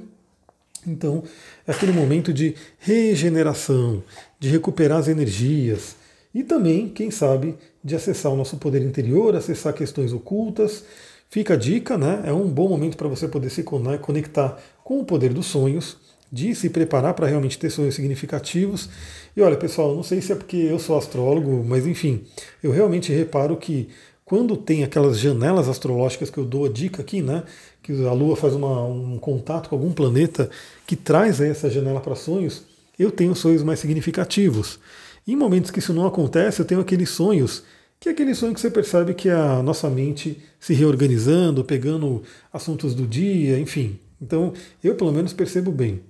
Então, 0.85 1.23
aquele 1.67 1.91
momento 1.91 2.33
de 2.33 2.55
regeneração, 2.79 4.03
de 4.39 4.49
recuperar 4.49 4.99
as 4.99 5.07
energias 5.07 5.95
e 6.33 6.43
também, 6.43 6.89
quem 6.89 7.11
sabe, 7.11 7.55
de 7.83 7.95
acessar 7.95 8.31
o 8.31 8.35
nosso 8.35 8.57
poder 8.57 8.81
interior, 8.81 9.35
acessar 9.35 9.73
questões 9.73 10.11
ocultas. 10.11 10.83
Fica 11.29 11.53
a 11.53 11.57
dica, 11.57 11.97
né? 11.97 12.23
É 12.25 12.33
um 12.33 12.47
bom 12.47 12.67
momento 12.67 12.97
para 12.97 13.07
você 13.07 13.27
poder 13.27 13.49
se 13.49 13.63
conectar 13.63 14.57
com 14.83 14.99
o 14.99 15.05
poder 15.05 15.33
dos 15.33 15.45
sonhos, 15.45 15.97
de 16.31 16.55
se 16.55 16.69
preparar 16.69 17.13
para 17.13 17.27
realmente 17.27 17.59
ter 17.59 17.69
sonhos 17.69 17.93
significativos. 17.93 18.89
E 19.37 19.41
olha, 19.41 19.55
pessoal, 19.55 19.95
não 19.95 20.01
sei 20.01 20.21
se 20.21 20.31
é 20.31 20.35
porque 20.35 20.57
eu 20.57 20.79
sou 20.79 20.97
astrólogo, 20.97 21.63
mas 21.63 21.85
enfim, 21.85 22.23
eu 22.63 22.71
realmente 22.71 23.13
reparo 23.13 23.55
que 23.55 23.89
quando 24.25 24.57
tem 24.57 24.83
aquelas 24.83 25.19
janelas 25.19 25.67
astrológicas 25.67 26.31
que 26.31 26.39
eu 26.39 26.45
dou 26.45 26.65
a 26.65 26.69
dica 26.69 27.03
aqui, 27.03 27.21
né? 27.21 27.43
Que 27.83 27.91
a 28.07 28.13
Lua 28.13 28.35
faz 28.35 28.53
uma, 28.53 28.83
um 28.85 29.19
contato 29.19 29.69
com 29.69 29.75
algum 29.75 29.91
planeta 29.91 30.49
que 30.87 30.95
traz 30.95 31.39
essa 31.41 31.69
janela 31.69 31.99
para 31.99 32.15
sonhos, 32.15 32.63
eu 32.97 33.11
tenho 33.11 33.35
sonhos 33.35 33.61
mais 33.61 33.79
significativos. 33.79 34.79
Em 35.27 35.35
momentos 35.35 35.69
que 35.69 35.79
isso 35.79 35.93
não 35.93 36.07
acontece, 36.07 36.61
eu 36.61 36.65
tenho 36.65 36.81
aqueles 36.81 37.09
sonhos, 37.09 37.63
que 37.99 38.09
é 38.09 38.11
aquele 38.11 38.33
sonho 38.33 38.53
que 38.53 38.61
você 38.61 38.71
percebe 38.71 39.13
que 39.13 39.29
a 39.29 39.61
nossa 39.61 39.89
mente 39.89 40.41
se 40.59 40.73
reorganizando, 40.73 41.63
pegando 41.63 42.23
assuntos 42.51 42.95
do 42.95 43.05
dia, 43.05 43.59
enfim. 43.59 43.99
Então, 44.21 44.53
eu 44.83 44.95
pelo 44.95 45.11
menos 45.11 45.33
percebo 45.33 45.71
bem. 45.71 46.01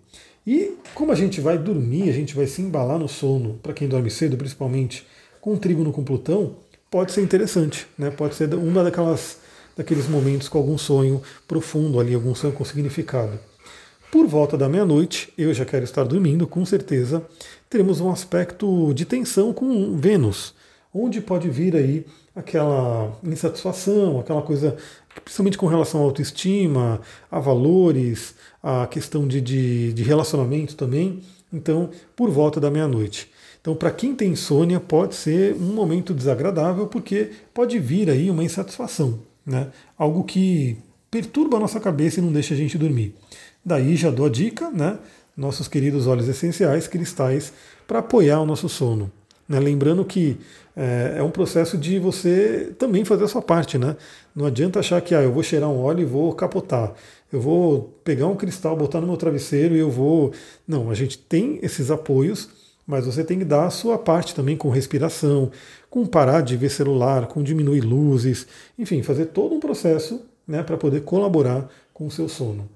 E 0.46 0.74
como 0.94 1.12
a 1.12 1.16
gente 1.16 1.40
vai 1.40 1.58
dormir, 1.58 2.10
a 2.10 2.14
gente 2.14 2.36
vai 2.36 2.46
se 2.46 2.62
embalar 2.62 3.00
no 3.00 3.08
sono, 3.08 3.60
para 3.64 3.74
quem 3.74 3.88
dorme 3.88 4.12
cedo 4.12 4.38
principalmente, 4.38 5.06
com 5.40 5.54
um 5.54 5.58
trígono 5.58 5.92
com 5.92 6.04
Plutão, 6.04 6.56
pode 6.92 7.12
ser 7.12 7.22
interessante, 7.22 7.88
né? 7.98 8.12
Pode 8.12 8.36
ser 8.36 8.54
uma 8.54 8.84
daquelas 8.84 9.38
daqueles 9.76 10.08
momentos 10.08 10.48
com 10.48 10.58
algum 10.58 10.78
sonho 10.78 11.22
profundo 11.48 12.00
ali, 12.00 12.14
algum 12.14 12.36
sonho 12.36 12.54
com 12.54 12.64
significado. 12.64 13.40
Por 14.12 14.28
volta 14.28 14.56
da 14.56 14.70
meia-noite, 14.70 15.34
eu 15.38 15.54
já 15.54 15.66
quero 15.66 15.84
estar 15.84 16.04
dormindo, 16.04 16.46
com 16.46 16.64
certeza, 16.66 17.26
teremos 17.70 18.00
um 18.00 18.12
aspecto 18.12 18.94
de 18.94 19.06
tensão 19.06 19.52
com 19.52 19.98
Vênus, 19.98 20.54
onde 20.94 21.20
pode 21.20 21.50
vir 21.50 21.76
aí 21.76 22.06
aquela 22.36 23.18
insatisfação, 23.24 24.20
aquela 24.20 24.42
coisa, 24.44 24.76
principalmente 25.24 25.58
com 25.58 25.66
relação 25.66 26.02
à 26.02 26.04
autoestima, 26.04 27.02
a 27.32 27.40
valores, 27.40 28.36
a 28.62 28.86
questão 28.88 29.28
de, 29.28 29.42
de, 29.42 29.94
de 29.94 30.04
relacionamento 30.04 30.76
também. 30.76 31.22
Então, 31.52 31.90
por 32.16 32.30
volta 32.30 32.60
da 32.60 32.70
meia-noite. 32.70 33.32
Então, 33.62 33.76
para 33.76 33.92
quem 33.92 34.14
tem 34.14 34.32
insônia, 34.32 34.80
pode 34.80 35.16
ser 35.16 35.56
um 35.56 35.74
momento 35.74 36.14
desagradável, 36.14 36.86
porque 36.88 37.32
pode 37.54 37.80
vir 37.80 38.10
aí 38.10 38.30
uma 38.30 38.44
insatisfação, 38.44 39.20
né? 39.46 39.68
algo 39.98 40.24
que 40.24 40.78
perturba 41.10 41.58
a 41.58 41.60
nossa 41.60 41.80
cabeça 41.80 42.20
e 42.20 42.24
não 42.24 42.32
deixa 42.32 42.54
a 42.54 42.58
gente 42.58 42.78
dormir. 42.78 43.14
Daí 43.64 43.96
já 43.96 44.10
dou 44.10 44.26
a 44.26 44.30
dica, 44.30 44.70
né? 44.70 44.98
nossos 45.36 45.68
queridos 45.68 46.08
óleos 46.08 46.28
essenciais, 46.28 46.88
cristais, 46.88 47.54
para 47.88 48.00
apoiar 48.00 48.40
o 48.40 48.46
nosso 48.46 48.70
sono. 48.70 49.12
Né? 49.48 49.60
Lembrando 49.60 50.04
que 50.06 50.38
é, 50.76 51.16
é, 51.18 51.24
um 51.24 51.32
processo 51.32 51.78
de 51.78 52.00
você 52.00 52.74
também 52.78 53.06
fazer 53.06 53.26
a 53.26 53.28
sua 53.28 53.42
parte. 53.42 53.78
Né? 53.78 53.96
Não 54.36 54.46
adianta 54.46 54.80
achar 54.80 55.02
que 55.02 55.14
ah, 55.14 55.22
eu 55.22 55.32
vou 55.32 55.44
cheirar 55.44 55.70
um 55.70 55.80
óleo 55.80 56.02
e 56.02 56.06
vou 56.06 56.34
capotar. 56.34 56.94
Eu 57.32 57.42
vou 57.42 58.00
pegar 58.04 58.28
um 58.28 58.36
cristal, 58.36 58.76
botar 58.76 59.02
no 59.02 59.08
meu 59.08 59.18
travesseiro 59.18 59.76
e 59.76 59.80
eu 59.80 59.90
vou. 59.90 60.32
Não, 60.68 60.90
a 60.90 60.94
gente 60.94 61.18
tem 61.18 61.60
esses 61.62 61.90
apoios 61.90 62.50
mas 62.86 63.06
você 63.06 63.24
tem 63.24 63.40
que 63.40 63.46
dar 63.46 63.66
a 63.66 63.70
sua 63.70 63.98
parte 63.98 64.36
também 64.36 64.58
com 64.58 64.70
respiração, 64.70 65.52
com 65.90 66.06
parar 66.06 66.42
de 66.42 66.58
ver 66.58 66.70
celular, 66.70 67.28
com 67.28 67.42
diminuir 67.42 67.82
luzes, 67.82 68.46
enfim, 68.78 69.02
fazer 69.02 69.28
todo 69.28 69.56
um 69.56 69.60
processo 69.60 70.22
né, 70.48 70.62
para 70.64 70.78
poder 70.78 71.02
colaborar 71.02 71.70
com 71.94 72.06
o 72.06 72.12
seu 72.12 72.28
sono. 72.28 72.70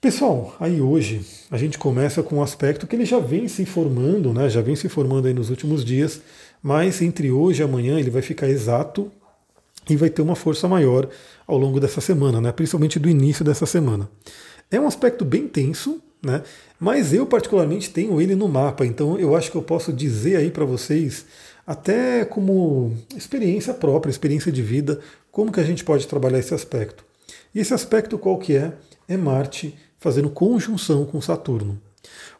Pessoal, 0.00 0.54
aí 0.58 0.80
hoje 0.80 1.20
a 1.50 1.58
gente 1.58 1.78
começa 1.78 2.22
com 2.22 2.36
um 2.36 2.42
aspecto 2.42 2.86
que 2.86 2.96
ele 2.96 3.04
já 3.04 3.18
vem 3.18 3.48
se 3.48 3.66
formando, 3.66 4.32
né, 4.32 4.48
já 4.48 4.62
vem 4.62 4.74
se 4.74 4.88
formando 4.88 5.28
aí 5.28 5.34
nos 5.34 5.50
últimos 5.50 5.84
dias, 5.84 6.22
mas 6.62 7.02
entre 7.02 7.30
hoje 7.30 7.62
e 7.62 7.64
amanhã 7.64 7.98
ele 7.98 8.10
vai 8.10 8.22
ficar 8.22 8.48
exato 8.48 9.10
e 9.88 9.96
vai 9.96 10.08
ter 10.08 10.22
uma 10.22 10.34
força 10.34 10.66
maior 10.68 11.08
ao 11.46 11.58
longo 11.58 11.78
dessa 11.78 12.00
semana, 12.00 12.40
né, 12.40 12.50
principalmente 12.52 12.98
do 12.98 13.08
início 13.08 13.44
dessa 13.44 13.66
semana. 13.66 14.10
É 14.70 14.80
um 14.80 14.86
aspecto 14.86 15.24
bem 15.24 15.46
tenso, 15.46 16.00
né? 16.22 16.42
Mas 16.78 17.12
eu 17.12 17.26
particularmente 17.26 17.90
tenho 17.90 18.20
ele 18.20 18.34
no 18.34 18.48
mapa, 18.48 18.84
então 18.86 19.18
eu 19.18 19.34
acho 19.34 19.50
que 19.50 19.56
eu 19.56 19.62
posso 19.62 19.92
dizer 19.92 20.36
aí 20.36 20.50
para 20.50 20.64
vocês, 20.64 21.26
até 21.66 22.24
como 22.24 22.96
experiência 23.16 23.74
própria, 23.74 24.10
experiência 24.10 24.50
de 24.50 24.62
vida, 24.62 25.00
como 25.30 25.52
que 25.52 25.60
a 25.60 25.64
gente 25.64 25.84
pode 25.84 26.06
trabalhar 26.06 26.38
esse 26.38 26.54
aspecto. 26.54 27.04
E 27.54 27.60
esse 27.60 27.74
aspecto 27.74 28.18
qual 28.18 28.38
que 28.38 28.56
é? 28.56 28.72
É 29.08 29.16
Marte 29.16 29.76
fazendo 29.98 30.30
conjunção 30.30 31.04
com 31.04 31.20
Saturno. 31.20 31.80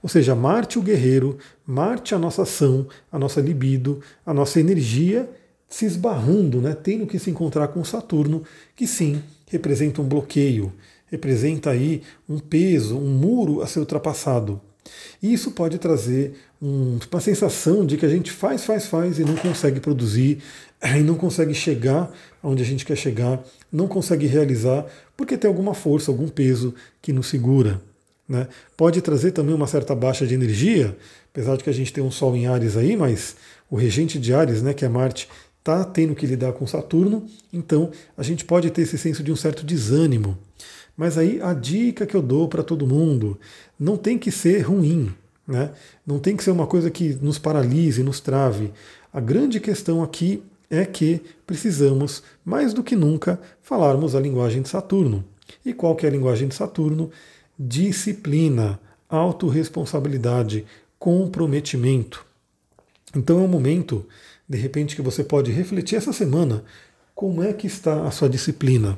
Ou 0.02 0.08
seja, 0.08 0.34
Marte 0.34 0.78
o 0.78 0.82
guerreiro, 0.82 1.38
Marte 1.66 2.14
a 2.14 2.18
nossa 2.18 2.42
ação, 2.42 2.86
a 3.12 3.18
nossa 3.18 3.40
libido, 3.40 4.00
a 4.24 4.32
nossa 4.32 4.58
energia 4.58 5.28
se 5.68 5.84
esbarrando, 5.84 6.60
né, 6.60 6.74
tendo 6.74 7.06
que 7.06 7.18
se 7.18 7.30
encontrar 7.30 7.68
com 7.68 7.84
Saturno, 7.84 8.42
que 8.74 8.88
sim 8.88 9.22
representa 9.48 10.02
um 10.02 10.08
bloqueio, 10.08 10.72
representa 11.10 11.70
aí 11.70 12.02
um 12.28 12.38
peso, 12.38 12.96
um 12.96 13.08
muro 13.08 13.62
a 13.62 13.66
ser 13.66 13.80
ultrapassado. 13.80 14.60
E 15.22 15.32
isso 15.32 15.50
pode 15.50 15.78
trazer 15.78 16.34
um, 16.60 16.98
uma 17.10 17.20
sensação 17.20 17.84
de 17.84 17.96
que 17.96 18.06
a 18.06 18.08
gente 18.08 18.30
faz, 18.30 18.64
faz, 18.64 18.86
faz 18.86 19.18
e 19.18 19.24
não 19.24 19.36
consegue 19.36 19.80
produzir, 19.80 20.38
e 20.82 21.02
não 21.02 21.14
consegue 21.14 21.52
chegar 21.52 22.10
onde 22.42 22.62
a 22.62 22.66
gente 22.66 22.86
quer 22.86 22.96
chegar, 22.96 23.42
não 23.70 23.86
consegue 23.86 24.26
realizar, 24.26 24.86
porque 25.16 25.36
tem 25.36 25.48
alguma 25.48 25.74
força, 25.74 26.10
algum 26.10 26.28
peso 26.28 26.74
que 27.02 27.12
nos 27.12 27.26
segura. 27.26 27.80
Né? 28.26 28.48
Pode 28.76 29.02
trazer 29.02 29.32
também 29.32 29.54
uma 29.54 29.66
certa 29.66 29.94
baixa 29.94 30.26
de 30.26 30.34
energia, 30.34 30.96
apesar 31.30 31.56
de 31.56 31.64
que 31.64 31.70
a 31.70 31.74
gente 31.74 31.92
tem 31.92 32.02
um 32.02 32.10
Sol 32.10 32.34
em 32.34 32.46
Ares 32.46 32.76
aí, 32.76 32.96
mas 32.96 33.36
o 33.68 33.76
regente 33.76 34.18
de 34.18 34.32
Ares, 34.32 34.62
né, 34.62 34.72
que 34.72 34.84
é 34.84 34.88
Marte, 34.88 35.28
está 35.58 35.84
tendo 35.84 36.14
que 36.14 36.26
lidar 36.26 36.52
com 36.52 36.66
Saturno, 36.66 37.26
então 37.52 37.90
a 38.16 38.22
gente 38.22 38.44
pode 38.44 38.70
ter 38.70 38.82
esse 38.82 38.96
senso 38.96 39.22
de 39.22 39.30
um 39.30 39.36
certo 39.36 39.64
desânimo. 39.64 40.38
Mas 40.96 41.16
aí 41.16 41.40
a 41.40 41.54
dica 41.54 42.06
que 42.06 42.14
eu 42.14 42.22
dou 42.22 42.48
para 42.48 42.62
todo 42.62 42.86
mundo, 42.86 43.38
não 43.78 43.96
tem 43.96 44.18
que 44.18 44.30
ser 44.30 44.60
ruim, 44.60 45.12
né? 45.46 45.70
não 46.06 46.18
tem 46.18 46.36
que 46.36 46.44
ser 46.44 46.50
uma 46.50 46.66
coisa 46.66 46.90
que 46.90 47.14
nos 47.20 47.38
paralise, 47.38 48.02
nos 48.02 48.20
trave. 48.20 48.72
A 49.12 49.20
grande 49.20 49.58
questão 49.60 50.02
aqui 50.02 50.42
é 50.68 50.84
que 50.84 51.20
precisamos, 51.46 52.22
mais 52.44 52.72
do 52.72 52.82
que 52.82 52.94
nunca, 52.94 53.40
falarmos 53.62 54.14
a 54.14 54.20
linguagem 54.20 54.62
de 54.62 54.68
Saturno. 54.68 55.24
E 55.64 55.72
qual 55.72 55.96
que 55.96 56.06
é 56.06 56.08
a 56.08 56.12
linguagem 56.12 56.46
de 56.46 56.54
Saturno? 56.54 57.10
Disciplina, 57.58 58.78
autorresponsabilidade, 59.08 60.64
comprometimento. 60.98 62.24
Então 63.14 63.40
é 63.40 63.42
um 63.42 63.48
momento, 63.48 64.06
de 64.48 64.56
repente, 64.56 64.94
que 64.94 65.02
você 65.02 65.24
pode 65.24 65.50
refletir 65.50 65.96
essa 65.96 66.12
semana 66.12 66.62
como 67.14 67.42
é 67.42 67.52
que 67.52 67.66
está 67.66 68.06
a 68.06 68.10
sua 68.10 68.28
disciplina. 68.28 68.96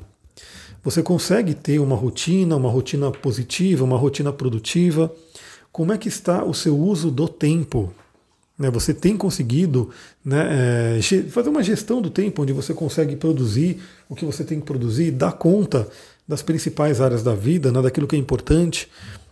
Você 0.82 1.02
consegue 1.02 1.54
ter 1.54 1.78
uma 1.78 1.94
rotina, 1.94 2.56
uma 2.56 2.68
rotina 2.68 3.10
positiva, 3.10 3.84
uma 3.84 3.96
rotina 3.96 4.32
produtiva? 4.32 5.12
Como 5.70 5.92
é 5.92 5.98
que 5.98 6.08
está 6.08 6.44
o 6.44 6.52
seu 6.52 6.76
uso 6.76 7.10
do 7.10 7.28
tempo? 7.28 7.92
Né, 8.58 8.70
você 8.70 8.92
tem 8.92 9.16
conseguido 9.16 9.90
né, 10.24 10.98
é, 10.98 11.22
fazer 11.30 11.48
uma 11.48 11.62
gestão 11.62 12.02
do 12.02 12.10
tempo 12.10 12.42
onde 12.42 12.52
você 12.52 12.74
consegue 12.74 13.16
produzir 13.16 13.80
o 14.08 14.14
que 14.14 14.24
você 14.24 14.44
tem 14.44 14.60
que 14.60 14.66
produzir, 14.66 15.10
dar 15.10 15.32
conta 15.32 15.88
das 16.28 16.42
principais 16.42 17.00
áreas 17.00 17.22
da 17.22 17.34
vida, 17.34 17.72
né, 17.72 17.80
daquilo 17.80 18.06
que 18.06 18.14
é 18.14 18.18
importante, 18.18 18.88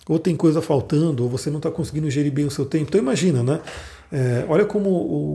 ou 0.08 0.18
tem 0.18 0.34
coisa 0.34 0.62
faltando, 0.62 1.22
ou 1.22 1.28
você 1.28 1.50
não 1.50 1.58
está 1.58 1.70
conseguindo 1.70 2.10
gerir 2.10 2.32
bem 2.32 2.46
o 2.46 2.50
seu 2.50 2.64
tempo. 2.64 2.86
Então 2.88 3.00
imagina, 3.00 3.42
né? 3.42 3.60
É, 4.10 4.44
olha 4.48 4.64
como 4.64 4.90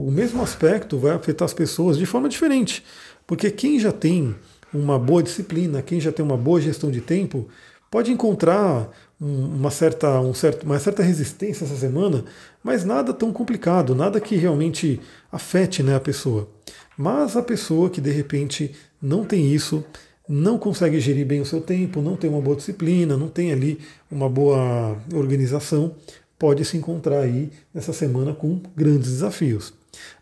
o 0.06 0.10
mesmo 0.10 0.42
aspecto 0.42 0.98
vai 0.98 1.12
afetar 1.12 1.46
as 1.46 1.54
pessoas 1.54 1.96
de 1.96 2.04
forma 2.04 2.28
diferente. 2.28 2.84
Porque 3.26 3.50
quem 3.50 3.80
já 3.80 3.90
tem 3.90 4.34
uma 4.76 4.98
boa 4.98 5.22
disciplina, 5.22 5.82
quem 5.82 6.00
já 6.00 6.12
tem 6.12 6.24
uma 6.24 6.36
boa 6.36 6.60
gestão 6.60 6.90
de 6.90 7.00
tempo, 7.00 7.48
pode 7.90 8.12
encontrar 8.12 8.90
uma 9.18 9.70
certa, 9.70 10.20
um 10.20 10.34
certo, 10.34 10.64
uma 10.64 10.78
certa 10.78 11.02
resistência 11.02 11.64
essa 11.64 11.76
semana, 11.76 12.24
mas 12.62 12.84
nada 12.84 13.14
tão 13.14 13.32
complicado, 13.32 13.94
nada 13.94 14.20
que 14.20 14.36
realmente 14.36 15.00
afete 15.32 15.82
né, 15.82 15.94
a 15.94 16.00
pessoa. 16.00 16.48
Mas 16.96 17.36
a 17.36 17.42
pessoa 17.42 17.90
que 17.90 18.00
de 18.00 18.10
repente 18.10 18.74
não 19.00 19.24
tem 19.24 19.52
isso, 19.52 19.84
não 20.28 20.58
consegue 20.58 21.00
gerir 21.00 21.26
bem 21.26 21.40
o 21.40 21.46
seu 21.46 21.60
tempo, 21.60 22.02
não 22.02 22.16
tem 22.16 22.28
uma 22.28 22.40
boa 22.40 22.56
disciplina, 22.56 23.16
não 23.16 23.28
tem 23.28 23.52
ali 23.52 23.78
uma 24.10 24.28
boa 24.28 24.96
organização, 25.14 25.94
pode 26.38 26.64
se 26.64 26.76
encontrar 26.76 27.20
aí 27.20 27.50
nessa 27.72 27.92
semana 27.92 28.34
com 28.34 28.60
grandes 28.76 29.10
desafios. 29.10 29.72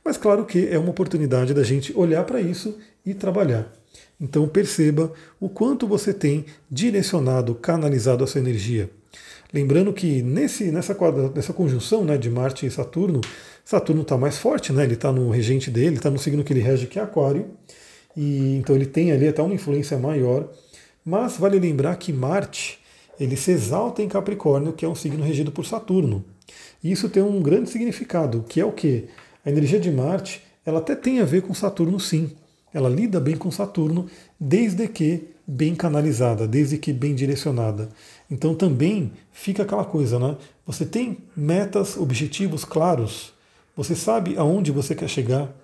Mas 0.04 0.16
claro 0.16 0.44
que 0.44 0.68
é 0.68 0.78
uma 0.78 0.90
oportunidade 0.90 1.54
da 1.54 1.64
gente 1.64 1.96
olhar 1.96 2.24
para 2.24 2.40
isso 2.40 2.76
e 3.04 3.14
trabalhar. 3.14 3.72
Então 4.20 4.48
perceba 4.48 5.12
o 5.40 5.48
quanto 5.48 5.86
você 5.86 6.12
tem 6.12 6.44
direcionado, 6.70 7.54
canalizado 7.54 8.24
a 8.24 8.26
sua 8.26 8.40
energia. 8.40 8.90
Lembrando 9.52 9.92
que 9.92 10.22
nesse, 10.22 10.72
nessa, 10.72 10.94
quadra, 10.94 11.30
nessa 11.30 11.52
conjunção 11.52 12.04
né, 12.04 12.18
de 12.18 12.28
Marte 12.28 12.66
e 12.66 12.70
Saturno, 12.70 13.20
Saturno 13.64 14.02
está 14.02 14.18
mais 14.18 14.36
forte, 14.36 14.72
né, 14.72 14.82
ele 14.82 14.94
está 14.94 15.12
no 15.12 15.30
regente 15.30 15.70
dele, 15.70 15.96
está 15.96 16.10
no 16.10 16.18
signo 16.18 16.42
que 16.42 16.52
ele 16.52 16.60
rege, 16.60 16.86
que 16.86 16.98
é 16.98 17.02
Aquário, 17.02 17.46
e 18.16 18.56
então 18.56 18.74
ele 18.74 18.86
tem 18.86 19.12
ali 19.12 19.28
até 19.28 19.40
uma 19.40 19.54
influência 19.54 19.96
maior. 19.96 20.50
Mas 21.04 21.36
vale 21.36 21.58
lembrar 21.58 21.96
que 21.96 22.12
Marte 22.12 22.80
ele 23.18 23.36
se 23.36 23.52
exalta 23.52 24.02
em 24.02 24.08
Capricórnio, 24.08 24.72
que 24.72 24.84
é 24.84 24.88
um 24.88 24.94
signo 24.94 25.22
regido 25.22 25.52
por 25.52 25.64
Saturno. 25.64 26.24
E 26.82 26.90
isso 26.90 27.08
tem 27.08 27.22
um 27.22 27.40
grande 27.40 27.70
significado, 27.70 28.44
que 28.48 28.60
é 28.60 28.64
o 28.64 28.72
que? 28.72 29.06
A 29.44 29.50
energia 29.50 29.78
de 29.78 29.90
Marte, 29.90 30.42
ela 30.64 30.78
até 30.78 30.94
tem 30.94 31.20
a 31.20 31.24
ver 31.24 31.42
com 31.42 31.54
Saturno, 31.54 32.00
sim. 32.00 32.32
Ela 32.74 32.88
lida 32.88 33.20
bem 33.20 33.36
com 33.36 33.50
Saturno, 33.50 34.06
desde 34.38 34.88
que 34.88 35.28
bem 35.46 35.74
canalizada, 35.74 36.46
desde 36.48 36.76
que 36.76 36.92
bem 36.92 37.14
direcionada. 37.14 37.88
Então 38.30 38.54
também 38.54 39.12
fica 39.32 39.62
aquela 39.62 39.84
coisa, 39.84 40.18
né? 40.18 40.36
Você 40.66 40.84
tem 40.84 41.18
metas, 41.36 41.96
objetivos 41.96 42.64
claros, 42.64 43.32
você 43.76 43.94
sabe 43.94 44.36
aonde 44.36 44.72
você 44.72 44.94
quer 44.94 45.08
chegar, 45.08 45.54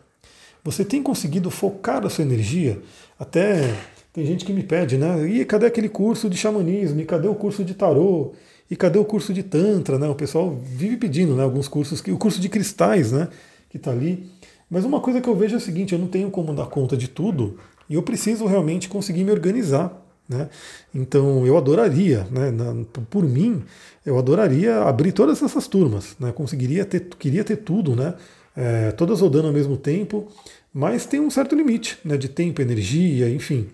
você 0.63 0.85
tem 0.85 1.03
conseguido 1.03 1.51
focar 1.51 2.05
a 2.05 2.11
sua 2.11 2.25
energia. 2.25 2.81
Até 3.19 3.75
tem 4.13 4.27
gente 4.27 4.45
que 4.45 4.53
me 4.53 4.63
pede, 4.63 4.99
né? 4.99 5.29
E 5.29 5.45
cadê 5.45 5.67
aquele 5.67 5.89
curso 5.89 6.29
de 6.29 6.37
xamanismo? 6.37 7.01
E 7.01 7.05
cadê 7.05 7.29
o 7.29 7.35
curso 7.35 7.65
de 7.65 7.75
tarô? 7.75 8.33
E 8.71 8.77
cadê 8.77 8.99
o 8.99 9.05
curso 9.05 9.33
de 9.33 9.43
tantra, 9.43 9.99
né? 9.99 10.09
O 10.09 10.15
pessoal 10.15 10.55
vive 10.63 10.97
pedindo, 10.97 11.35
né? 11.35 11.43
Alguns 11.43 11.67
cursos, 11.67 12.01
o 12.01 12.19
curso 12.19 12.41
de 12.41 12.49
cristais, 12.49 13.11
né? 13.11 13.29
Que 13.69 13.79
está 13.79 13.91
ali. 13.91 14.29
Mas 14.71 14.85
uma 14.85 15.01
coisa 15.01 15.21
que 15.21 15.29
eu 15.29 15.35
vejo 15.35 15.55
é 15.55 15.59
o 15.59 15.61
seguinte: 15.61 15.93
eu 15.93 15.99
não 15.99 16.07
tenho 16.07 16.31
como 16.31 16.55
dar 16.55 16.67
conta 16.67 16.97
de 16.97 17.09
tudo 17.09 17.59
e 17.89 17.95
eu 17.95 18.03
preciso 18.03 18.47
realmente 18.47 18.89
conseguir 18.89 19.25
me 19.25 19.33
organizar. 19.33 20.07
Né? 20.29 20.49
Então 20.95 21.45
eu 21.45 21.59
adoraria, 21.59 22.25
né, 22.31 22.53
na, 22.53 22.85
por 23.11 23.25
mim, 23.25 23.65
eu 24.07 24.17
adoraria 24.17 24.83
abrir 24.83 25.11
todas 25.11 25.43
essas 25.43 25.67
turmas, 25.67 26.15
né? 26.21 26.31
conseguiria 26.31 26.85
ter, 26.85 27.01
queria 27.19 27.43
ter 27.43 27.57
tudo, 27.57 27.97
né? 27.97 28.15
É, 28.57 28.93
todas 28.93 29.21
rodando 29.21 29.49
ao 29.49 29.53
mesmo 29.53 29.77
tempo, 29.77 30.29
mas 30.73 31.05
tem 31.05 31.19
um 31.19 31.31
certo 31.31 31.55
limite 31.57 31.99
né, 32.05 32.17
de 32.17 32.29
tempo, 32.29 32.63
energia, 32.63 33.29
enfim. 33.29 33.69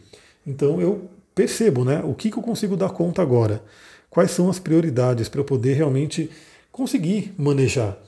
Então 0.46 0.80
eu 0.80 1.11
percebo 1.35 1.85
né, 1.85 2.02
o 2.04 2.14
que, 2.14 2.30
que 2.30 2.38
eu 2.38 2.42
consigo 2.42 2.76
dar 2.76 2.90
conta 2.90 3.20
agora, 3.20 3.62
quais 4.09 4.30
são 4.30 4.48
as 4.48 4.59
prioridades 4.59 5.28
para 5.28 5.40
eu 5.40 5.44
poder 5.44 5.74
realmente 5.74 6.30
conseguir 6.72 7.35
manejar. 7.37 7.98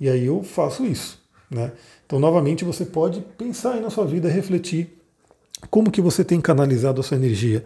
E 0.00 0.08
aí 0.08 0.26
eu 0.26 0.42
faço 0.42 0.86
isso. 0.86 1.18
Né? 1.50 1.72
Então, 2.08 2.18
novamente, 2.18 2.64
você 2.64 2.86
pode 2.86 3.20
pensar 3.36 3.74
aí 3.74 3.82
na 3.82 3.90
sua 3.90 4.06
vida, 4.06 4.30
refletir 4.30 4.88
como 5.70 5.90
que 5.90 6.00
você 6.00 6.24
tem 6.24 6.40
canalizado 6.40 7.02
a 7.02 7.04
sua 7.04 7.18
energia. 7.18 7.62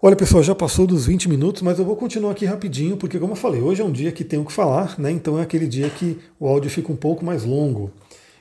Olha, 0.00 0.14
pessoal, 0.14 0.44
já 0.44 0.54
passou 0.54 0.86
dos 0.86 1.06
20 1.06 1.28
minutos, 1.28 1.60
mas 1.60 1.76
eu 1.80 1.84
vou 1.84 1.96
continuar 1.96 2.30
aqui 2.30 2.44
rapidinho, 2.46 2.96
porque 2.96 3.18
como 3.18 3.32
eu 3.32 3.36
falei, 3.36 3.60
hoje 3.60 3.82
é 3.82 3.84
um 3.84 3.90
dia 3.90 4.12
que 4.12 4.22
tenho 4.22 4.44
que 4.44 4.52
falar, 4.52 4.96
né? 4.96 5.10
Então 5.10 5.40
é 5.40 5.42
aquele 5.42 5.66
dia 5.66 5.90
que 5.90 6.20
o 6.38 6.46
áudio 6.46 6.70
fica 6.70 6.92
um 6.92 6.96
pouco 6.96 7.24
mais 7.24 7.42
longo. 7.42 7.90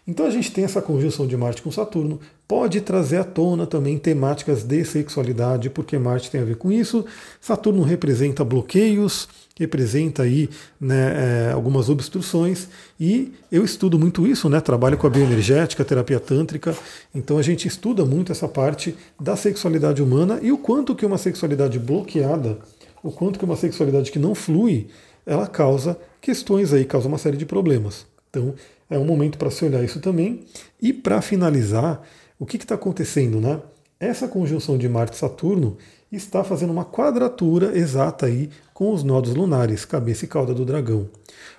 Então 0.08 0.28
a 0.28 0.30
gente 0.30 0.52
tem 0.52 0.66
essa 0.66 0.84
conjunção 0.84 1.26
de 1.26 1.36
Marte 1.36 1.64
com 1.64 1.72
Saturno, 1.72 2.20
pode 2.48 2.80
trazer 2.82 3.18
à 3.18 3.24
tona 3.24 3.66
também 3.66 3.98
temáticas 3.98 4.64
de 4.64 4.86
sexualidade, 4.86 5.72
porque 5.72 5.98
Marte 5.98 6.30
tem 6.30 6.42
a 6.42 6.46
ver 6.46 6.58
com 6.58 6.72
isso. 6.72 7.04
Saturno 7.40 7.82
representa 7.82 8.46
bloqueios, 8.46 9.28
representa 9.62 10.24
aí 10.24 10.50
né, 10.80 11.50
é, 11.50 11.52
algumas 11.52 11.88
obstruções, 11.88 12.67
e 13.00 13.32
eu 13.52 13.63
estudo 13.63 13.97
muito 13.97 14.26
isso, 14.26 14.50
né? 14.50 14.60
Trabalho 14.60 14.97
com 14.97 15.08
a 15.08 15.10
bioenergética, 15.10 15.86
terapia 15.86 16.19
tântrica, 16.19 16.76
então 17.13 17.38
a 17.38 17.41
gente 17.41 17.67
estuda 17.67 18.04
muito 18.04 18.32
essa 18.32 18.47
parte 18.47 18.95
da 19.19 19.36
sexualidade 19.36 20.02
humana 20.02 20.39
e 20.41 20.52
o 20.52 20.58
quanto 20.58 20.95
que 20.95 21.06
uma 21.06 21.17
sexualidade 21.17 21.78
bloqueada, 21.78 22.58
o 23.04 23.12
quanto 23.12 23.38
que 23.38 23.45
uma 23.45 23.56
sexualidade 23.56 24.12
que 24.12 24.19
não 24.19 24.34
flui, 24.34 24.88
ela 25.26 25.47
causa 25.47 25.97
questões 26.19 26.74
aí, 26.74 26.84
causa 26.84 27.08
uma 27.08 27.17
série 27.17 27.38
de 27.38 27.45
problemas. 27.45 28.06
Então, 28.30 28.56
é 28.89 28.97
um 28.97 29.06
momento 29.06 29.38
para 29.38 29.52
se 29.52 29.63
olhar 29.63 29.84
isso 29.84 30.00
também. 30.00 30.41
E 30.82 30.91
para 30.91 31.21
finalizar, 31.21 32.02
o 32.39 32.45
que 32.45 32.58
está 32.58 32.76
acontecendo, 32.76 33.39
né? 33.39 33.60
Essa 34.00 34.28
conjunção 34.28 34.78
de 34.78 34.89
Marte 34.89 35.15
e 35.15 35.19
Saturno 35.19 35.78
está 36.12 36.43
fazendo 36.43 36.71
uma 36.71 36.86
quadratura 36.86 37.78
exata 37.78 38.26
aí 38.26 38.50
com 38.74 38.93
os 38.93 39.04
nodos 39.04 39.34
lunares, 39.34 39.86
cabeça 39.86 40.26
e 40.26 40.28
cauda 40.28 40.54
do 40.54 40.65
dragão. 40.65 41.10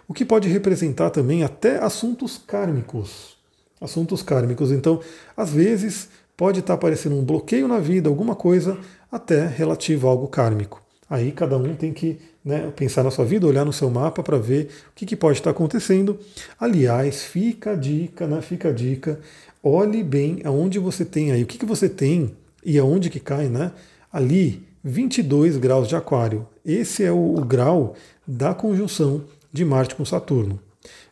O 0.07 0.13
que 0.13 0.25
pode 0.25 0.49
representar 0.49 1.11
também 1.11 1.43
até 1.43 1.79
assuntos 1.79 2.37
kármicos. 2.37 3.37
Assuntos 3.81 4.23
kármicos. 4.23 4.71
Então, 4.71 5.01
às 5.37 5.51
vezes, 5.51 6.09
pode 6.37 6.61
estar 6.61 6.75
aparecendo 6.75 7.17
um 7.17 7.25
bloqueio 7.25 7.67
na 7.67 7.79
vida, 7.79 8.09
alguma 8.09 8.35
coisa, 8.35 8.79
até 9.11 9.47
relativo 9.47 10.07
a 10.07 10.11
algo 10.11 10.29
kármico. 10.29 10.83
Aí 11.09 11.31
cada 11.31 11.59
um 11.59 11.75
tem 11.75 11.93
que 11.93 12.19
né, 12.45 12.73
pensar 12.75 13.03
na 13.03 13.11
sua 13.11 13.25
vida, 13.25 13.47
olhar 13.47 13.65
no 13.65 13.73
seu 13.73 13.91
mapa 13.91 14.23
para 14.23 14.39
ver 14.39 14.71
o 14.91 14.95
que, 14.95 15.05
que, 15.05 15.15
pode 15.15 15.39
estar 15.39 15.51
acontecendo. 15.51 16.19
Aliás, 16.59 17.23
fica 17.23 17.73
a 17.73 17.77
dica, 17.77 18.27
né, 18.27 18.41
fica 18.41 18.71
a 18.71 18.73
dica, 18.73 19.21
olhe 19.63 20.03
bem 20.03 20.41
aonde 20.45 20.79
você 20.79 21.05
tem 21.05 21.31
aí, 21.31 21.43
o 21.43 21.47
que, 21.47 21.59
que 21.59 21.67
você 21.67 21.89
tem 21.89 22.35
e 22.65 22.79
aonde 22.79 23.11
que 23.11 23.21
cai, 23.21 23.49
né? 23.49 23.73
Ali, 24.13 24.63
22 24.85 25.57
graus 25.57 25.89
de 25.89 25.97
aquário. 25.97 26.47
Esse 26.65 27.03
é 27.03 27.11
o, 27.11 27.35
o 27.35 27.45
grau 27.45 27.95
da 28.27 28.55
conjunção 28.55 29.25
de 29.53 29.65
Marte 29.65 29.95
com 29.95 30.05
Saturno. 30.05 30.61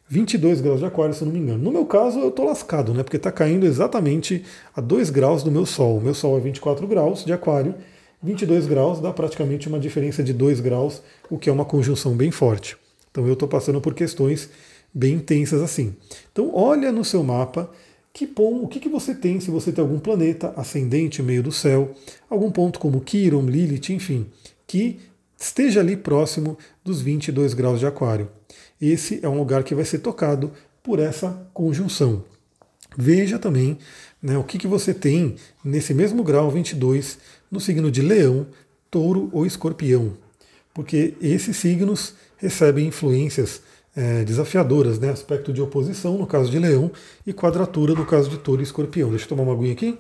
22 0.08 0.60
graus 0.60 0.80
de 0.80 0.86
aquário, 0.86 1.14
se 1.14 1.22
eu 1.22 1.26
não 1.26 1.32
me 1.32 1.38
engano. 1.38 1.62
No 1.62 1.70
meu 1.70 1.86
caso, 1.86 2.18
eu 2.18 2.28
estou 2.28 2.44
lascado, 2.44 2.92
né? 2.92 3.02
Porque 3.02 3.16
está 3.16 3.30
caindo 3.30 3.64
exatamente 3.64 4.44
a 4.74 4.80
2 4.80 5.08
graus 5.10 5.42
do 5.42 5.50
meu 5.50 5.64
Sol. 5.64 5.98
O 5.98 6.00
meu 6.00 6.14
Sol 6.14 6.36
é 6.36 6.40
24 6.40 6.86
graus 6.86 7.24
de 7.24 7.32
aquário 7.32 7.74
22 8.22 8.66
graus 8.66 9.00
dá 9.00 9.12
praticamente 9.12 9.66
uma 9.66 9.78
diferença 9.78 10.22
de 10.22 10.34
2 10.34 10.60
graus, 10.60 11.02
o 11.30 11.38
que 11.38 11.48
é 11.48 11.52
uma 11.52 11.64
conjunção 11.64 12.14
bem 12.14 12.30
forte. 12.30 12.76
Então 13.10 13.26
eu 13.26 13.32
estou 13.32 13.48
passando 13.48 13.80
por 13.80 13.94
questões 13.94 14.50
bem 14.92 15.14
intensas 15.14 15.62
assim. 15.62 15.96
Então 16.30 16.50
olha 16.54 16.92
no 16.92 17.04
seu 17.04 17.22
mapa 17.22 17.70
que 18.12 18.27
bom, 18.27 18.62
o 18.62 18.68
que, 18.68 18.81
que 18.81 18.88
você 18.88 19.14
tem 19.14 19.40
se 19.40 19.51
você 19.51 19.73
tem 19.73 19.83
algum 19.83 19.99
planeta 19.99 20.53
ascendente 20.57 21.23
meio 21.23 21.42
do 21.42 21.53
céu, 21.53 21.94
algum 22.29 22.51
ponto 22.51 22.79
como 22.79 23.01
Quiron, 23.01 23.46
Lilith, 23.46 23.92
enfim, 23.92 24.27
que 24.66 24.99
esteja 25.38 25.81
ali 25.81 25.96
próximo 25.96 26.59
dos 26.85 27.01
22 27.01 27.55
graus 27.55 27.81
de 27.81 27.87
aquário. 27.87 28.29
Esse 28.81 29.20
é 29.23 29.29
um 29.29 29.38
lugar 29.38 29.62
que 29.62 29.75
vai 29.75 29.85
ser 29.85 29.99
tocado 29.99 30.53
por 30.83 30.99
essa 30.99 31.49
conjunção. 31.55 32.25
Veja 32.96 33.38
também 33.38 33.79
né, 34.23 34.37
o 34.37 34.44
que, 34.44 34.59
que 34.59 34.66
você 34.66 34.92
tem 34.92 35.37
nesse 35.64 35.94
mesmo 35.94 36.23
grau 36.23 36.51
22 36.51 37.18
no 37.51 37.61
signo 37.61 37.90
de 37.90 38.03
Leão, 38.03 38.46
Touro 38.90 39.31
ou 39.33 39.46
Escorpião, 39.46 40.16
porque 40.75 41.14
esses 41.20 41.57
signos 41.57 42.14
recebem 42.37 42.88
influências 42.88 43.62
é, 43.94 44.24
desafiadoras, 44.24 44.98
né? 44.98 45.11
aspecto 45.11 45.53
de 45.53 45.61
oposição 45.61 46.16
no 46.16 46.26
caso 46.26 46.50
de 46.50 46.59
Leão 46.59 46.90
e 47.26 47.33
quadratura 47.33 47.94
no 47.94 48.07
caso 48.07 48.31
de 48.31 48.38
Touro 48.38 48.62
e 48.62 48.64
Escorpião. 48.64 49.11
Deixa 49.11 49.24
eu 49.24 49.29
tomar 49.29 49.42
uma 49.42 49.53
aguinha 49.53 49.72
aqui. 49.72 49.98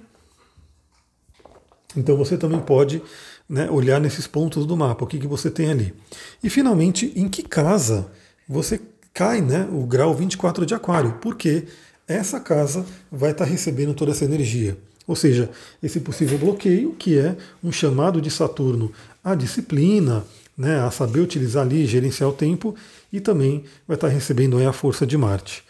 Então 1.96 2.16
você 2.16 2.36
também 2.36 2.60
pode 2.60 3.02
né, 3.48 3.68
olhar 3.68 4.00
nesses 4.00 4.26
pontos 4.26 4.64
do 4.64 4.76
mapa, 4.76 5.04
o 5.04 5.08
que, 5.08 5.18
que 5.18 5.26
você 5.26 5.50
tem 5.50 5.70
ali. 5.70 5.94
E 6.42 6.48
finalmente, 6.48 7.12
em 7.16 7.28
que 7.28 7.42
casa 7.42 8.06
você 8.48 8.80
cai 9.12 9.40
né, 9.40 9.68
o 9.72 9.84
grau 9.84 10.14
24 10.14 10.64
de 10.64 10.74
Aquário? 10.74 11.18
Porque 11.20 11.66
essa 12.06 12.38
casa 12.38 12.84
vai 13.10 13.32
estar 13.32 13.44
recebendo 13.44 13.94
toda 13.94 14.12
essa 14.12 14.24
energia. 14.24 14.76
Ou 15.06 15.16
seja, 15.16 15.50
esse 15.82 15.98
possível 15.98 16.38
bloqueio, 16.38 16.94
que 16.94 17.18
é 17.18 17.36
um 17.62 17.72
chamado 17.72 18.20
de 18.20 18.30
Saturno 18.30 18.92
à 19.24 19.34
disciplina, 19.34 20.24
né, 20.60 20.78
a 20.78 20.90
saber 20.90 21.20
utilizar 21.20 21.62
ali, 21.64 21.86
gerenciar 21.86 22.28
o 22.28 22.34
tempo, 22.34 22.76
e 23.10 23.18
também 23.18 23.64
vai 23.88 23.96
estar 23.96 24.08
recebendo 24.08 24.58
a 24.58 24.72
força 24.74 25.06
de 25.06 25.16
Marte. 25.16 25.64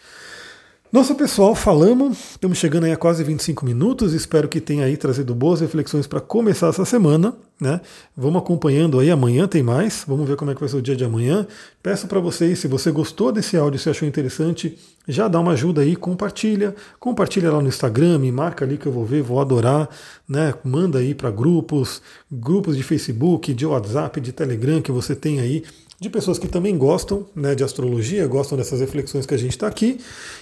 Nossa 0.91 1.15
pessoal, 1.15 1.55
falamos, 1.55 2.31
estamos 2.31 2.57
chegando 2.57 2.83
aí 2.83 2.91
a 2.91 2.97
quase 2.97 3.23
25 3.23 3.63
minutos, 3.63 4.11
espero 4.11 4.49
que 4.49 4.59
tenha 4.59 4.83
aí 4.83 4.97
trazido 4.97 5.33
boas 5.33 5.61
reflexões 5.61 6.05
para 6.05 6.19
começar 6.19 6.67
essa 6.67 6.83
semana, 6.83 7.33
né? 7.61 7.79
Vamos 8.13 8.41
acompanhando 8.41 8.99
aí, 8.99 9.09
amanhã 9.09 9.47
tem 9.47 9.63
mais, 9.63 10.03
vamos 10.05 10.27
ver 10.27 10.35
como 10.35 10.51
é 10.51 10.53
que 10.53 10.59
vai 10.59 10.67
ser 10.67 10.75
o 10.75 10.81
dia 10.81 10.93
de 10.93 11.05
amanhã. 11.05 11.47
Peço 11.81 12.07
para 12.07 12.19
vocês, 12.19 12.59
se 12.59 12.67
você 12.67 12.91
gostou 12.91 13.31
desse 13.31 13.55
áudio, 13.55 13.79
se 13.79 13.89
achou 13.89 14.05
interessante, 14.05 14.77
já 15.07 15.29
dá 15.29 15.39
uma 15.39 15.53
ajuda 15.53 15.79
aí, 15.79 15.95
compartilha, 15.95 16.75
compartilha 16.99 17.49
lá 17.49 17.61
no 17.61 17.69
Instagram, 17.69 18.19
me 18.19 18.29
marca 18.29 18.65
ali 18.65 18.77
que 18.77 18.85
eu 18.85 18.91
vou 18.91 19.05
ver, 19.05 19.21
vou 19.21 19.39
adorar, 19.39 19.87
né? 20.27 20.53
Manda 20.61 20.99
aí 20.99 21.15
para 21.15 21.31
grupos, 21.31 22.01
grupos 22.29 22.75
de 22.75 22.83
Facebook, 22.83 23.53
de 23.53 23.65
WhatsApp, 23.65 24.19
de 24.19 24.33
Telegram 24.33 24.81
que 24.81 24.91
você 24.91 25.15
tem 25.15 25.39
aí 25.39 25.63
de 26.01 26.09
pessoas 26.09 26.39
que 26.39 26.47
também 26.47 26.75
gostam 26.75 27.27
né, 27.35 27.53
de 27.53 27.63
astrologia, 27.63 28.25
gostam 28.25 28.57
dessas 28.57 28.79
reflexões 28.79 29.27
que 29.27 29.35
a 29.35 29.37
gente 29.37 29.51
está 29.51 29.67
aqui, 29.67 29.99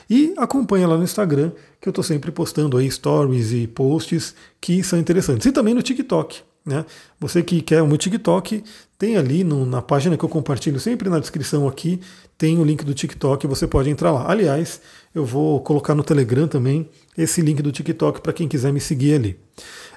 e 0.09 0.33
acompanha 0.37 0.87
lá 0.87 0.97
no 0.97 1.03
Instagram, 1.03 1.51
que 1.81 1.89
eu 1.89 1.91
estou 1.91 2.01
sempre 2.01 2.31
postando 2.31 2.77
aí 2.77 2.89
stories 2.89 3.51
e 3.51 3.67
posts 3.67 4.33
que 4.61 4.81
são 4.81 4.97
interessantes. 4.97 5.45
E 5.45 5.51
também 5.51 5.73
no 5.73 5.81
TikTok. 5.81 6.39
Né? 6.65 6.85
Você 7.19 7.43
que 7.43 7.61
quer 7.61 7.81
o 7.81 7.87
meu 7.87 7.97
TikTok, 7.97 8.63
tem 8.97 9.17
ali 9.17 9.43
no, 9.43 9.65
na 9.65 9.81
página 9.81 10.17
que 10.17 10.23
eu 10.23 10.29
compartilho 10.29 10.79
sempre 10.79 11.09
na 11.09 11.19
descrição 11.19 11.67
aqui, 11.67 11.99
tem 12.37 12.57
o 12.57 12.63
link 12.63 12.85
do 12.85 12.93
TikTok, 12.93 13.45
você 13.45 13.67
pode 13.67 13.89
entrar 13.89 14.13
lá. 14.13 14.31
Aliás, 14.31 14.79
eu 15.13 15.25
vou 15.25 15.59
colocar 15.59 15.93
no 15.93 16.05
Telegram 16.05 16.47
também 16.47 16.87
esse 17.17 17.41
link 17.41 17.61
do 17.61 17.69
TikTok 17.69 18.21
para 18.21 18.31
quem 18.31 18.47
quiser 18.47 18.71
me 18.71 18.79
seguir 18.79 19.15
ali. 19.15 19.37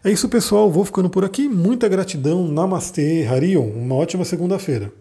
É 0.03 0.11
isso, 0.11 0.29
pessoal. 0.29 0.68
Vou 0.68 0.85
ficando 0.85 1.09
por 1.09 1.25
aqui. 1.25 1.48
Muita 1.48 1.88
gratidão. 1.88 2.48
Namastê, 2.48 3.25
Harion. 3.31 3.62
Uma 3.62 3.94
ótima 3.94 4.25
segunda-feira. 4.25 4.92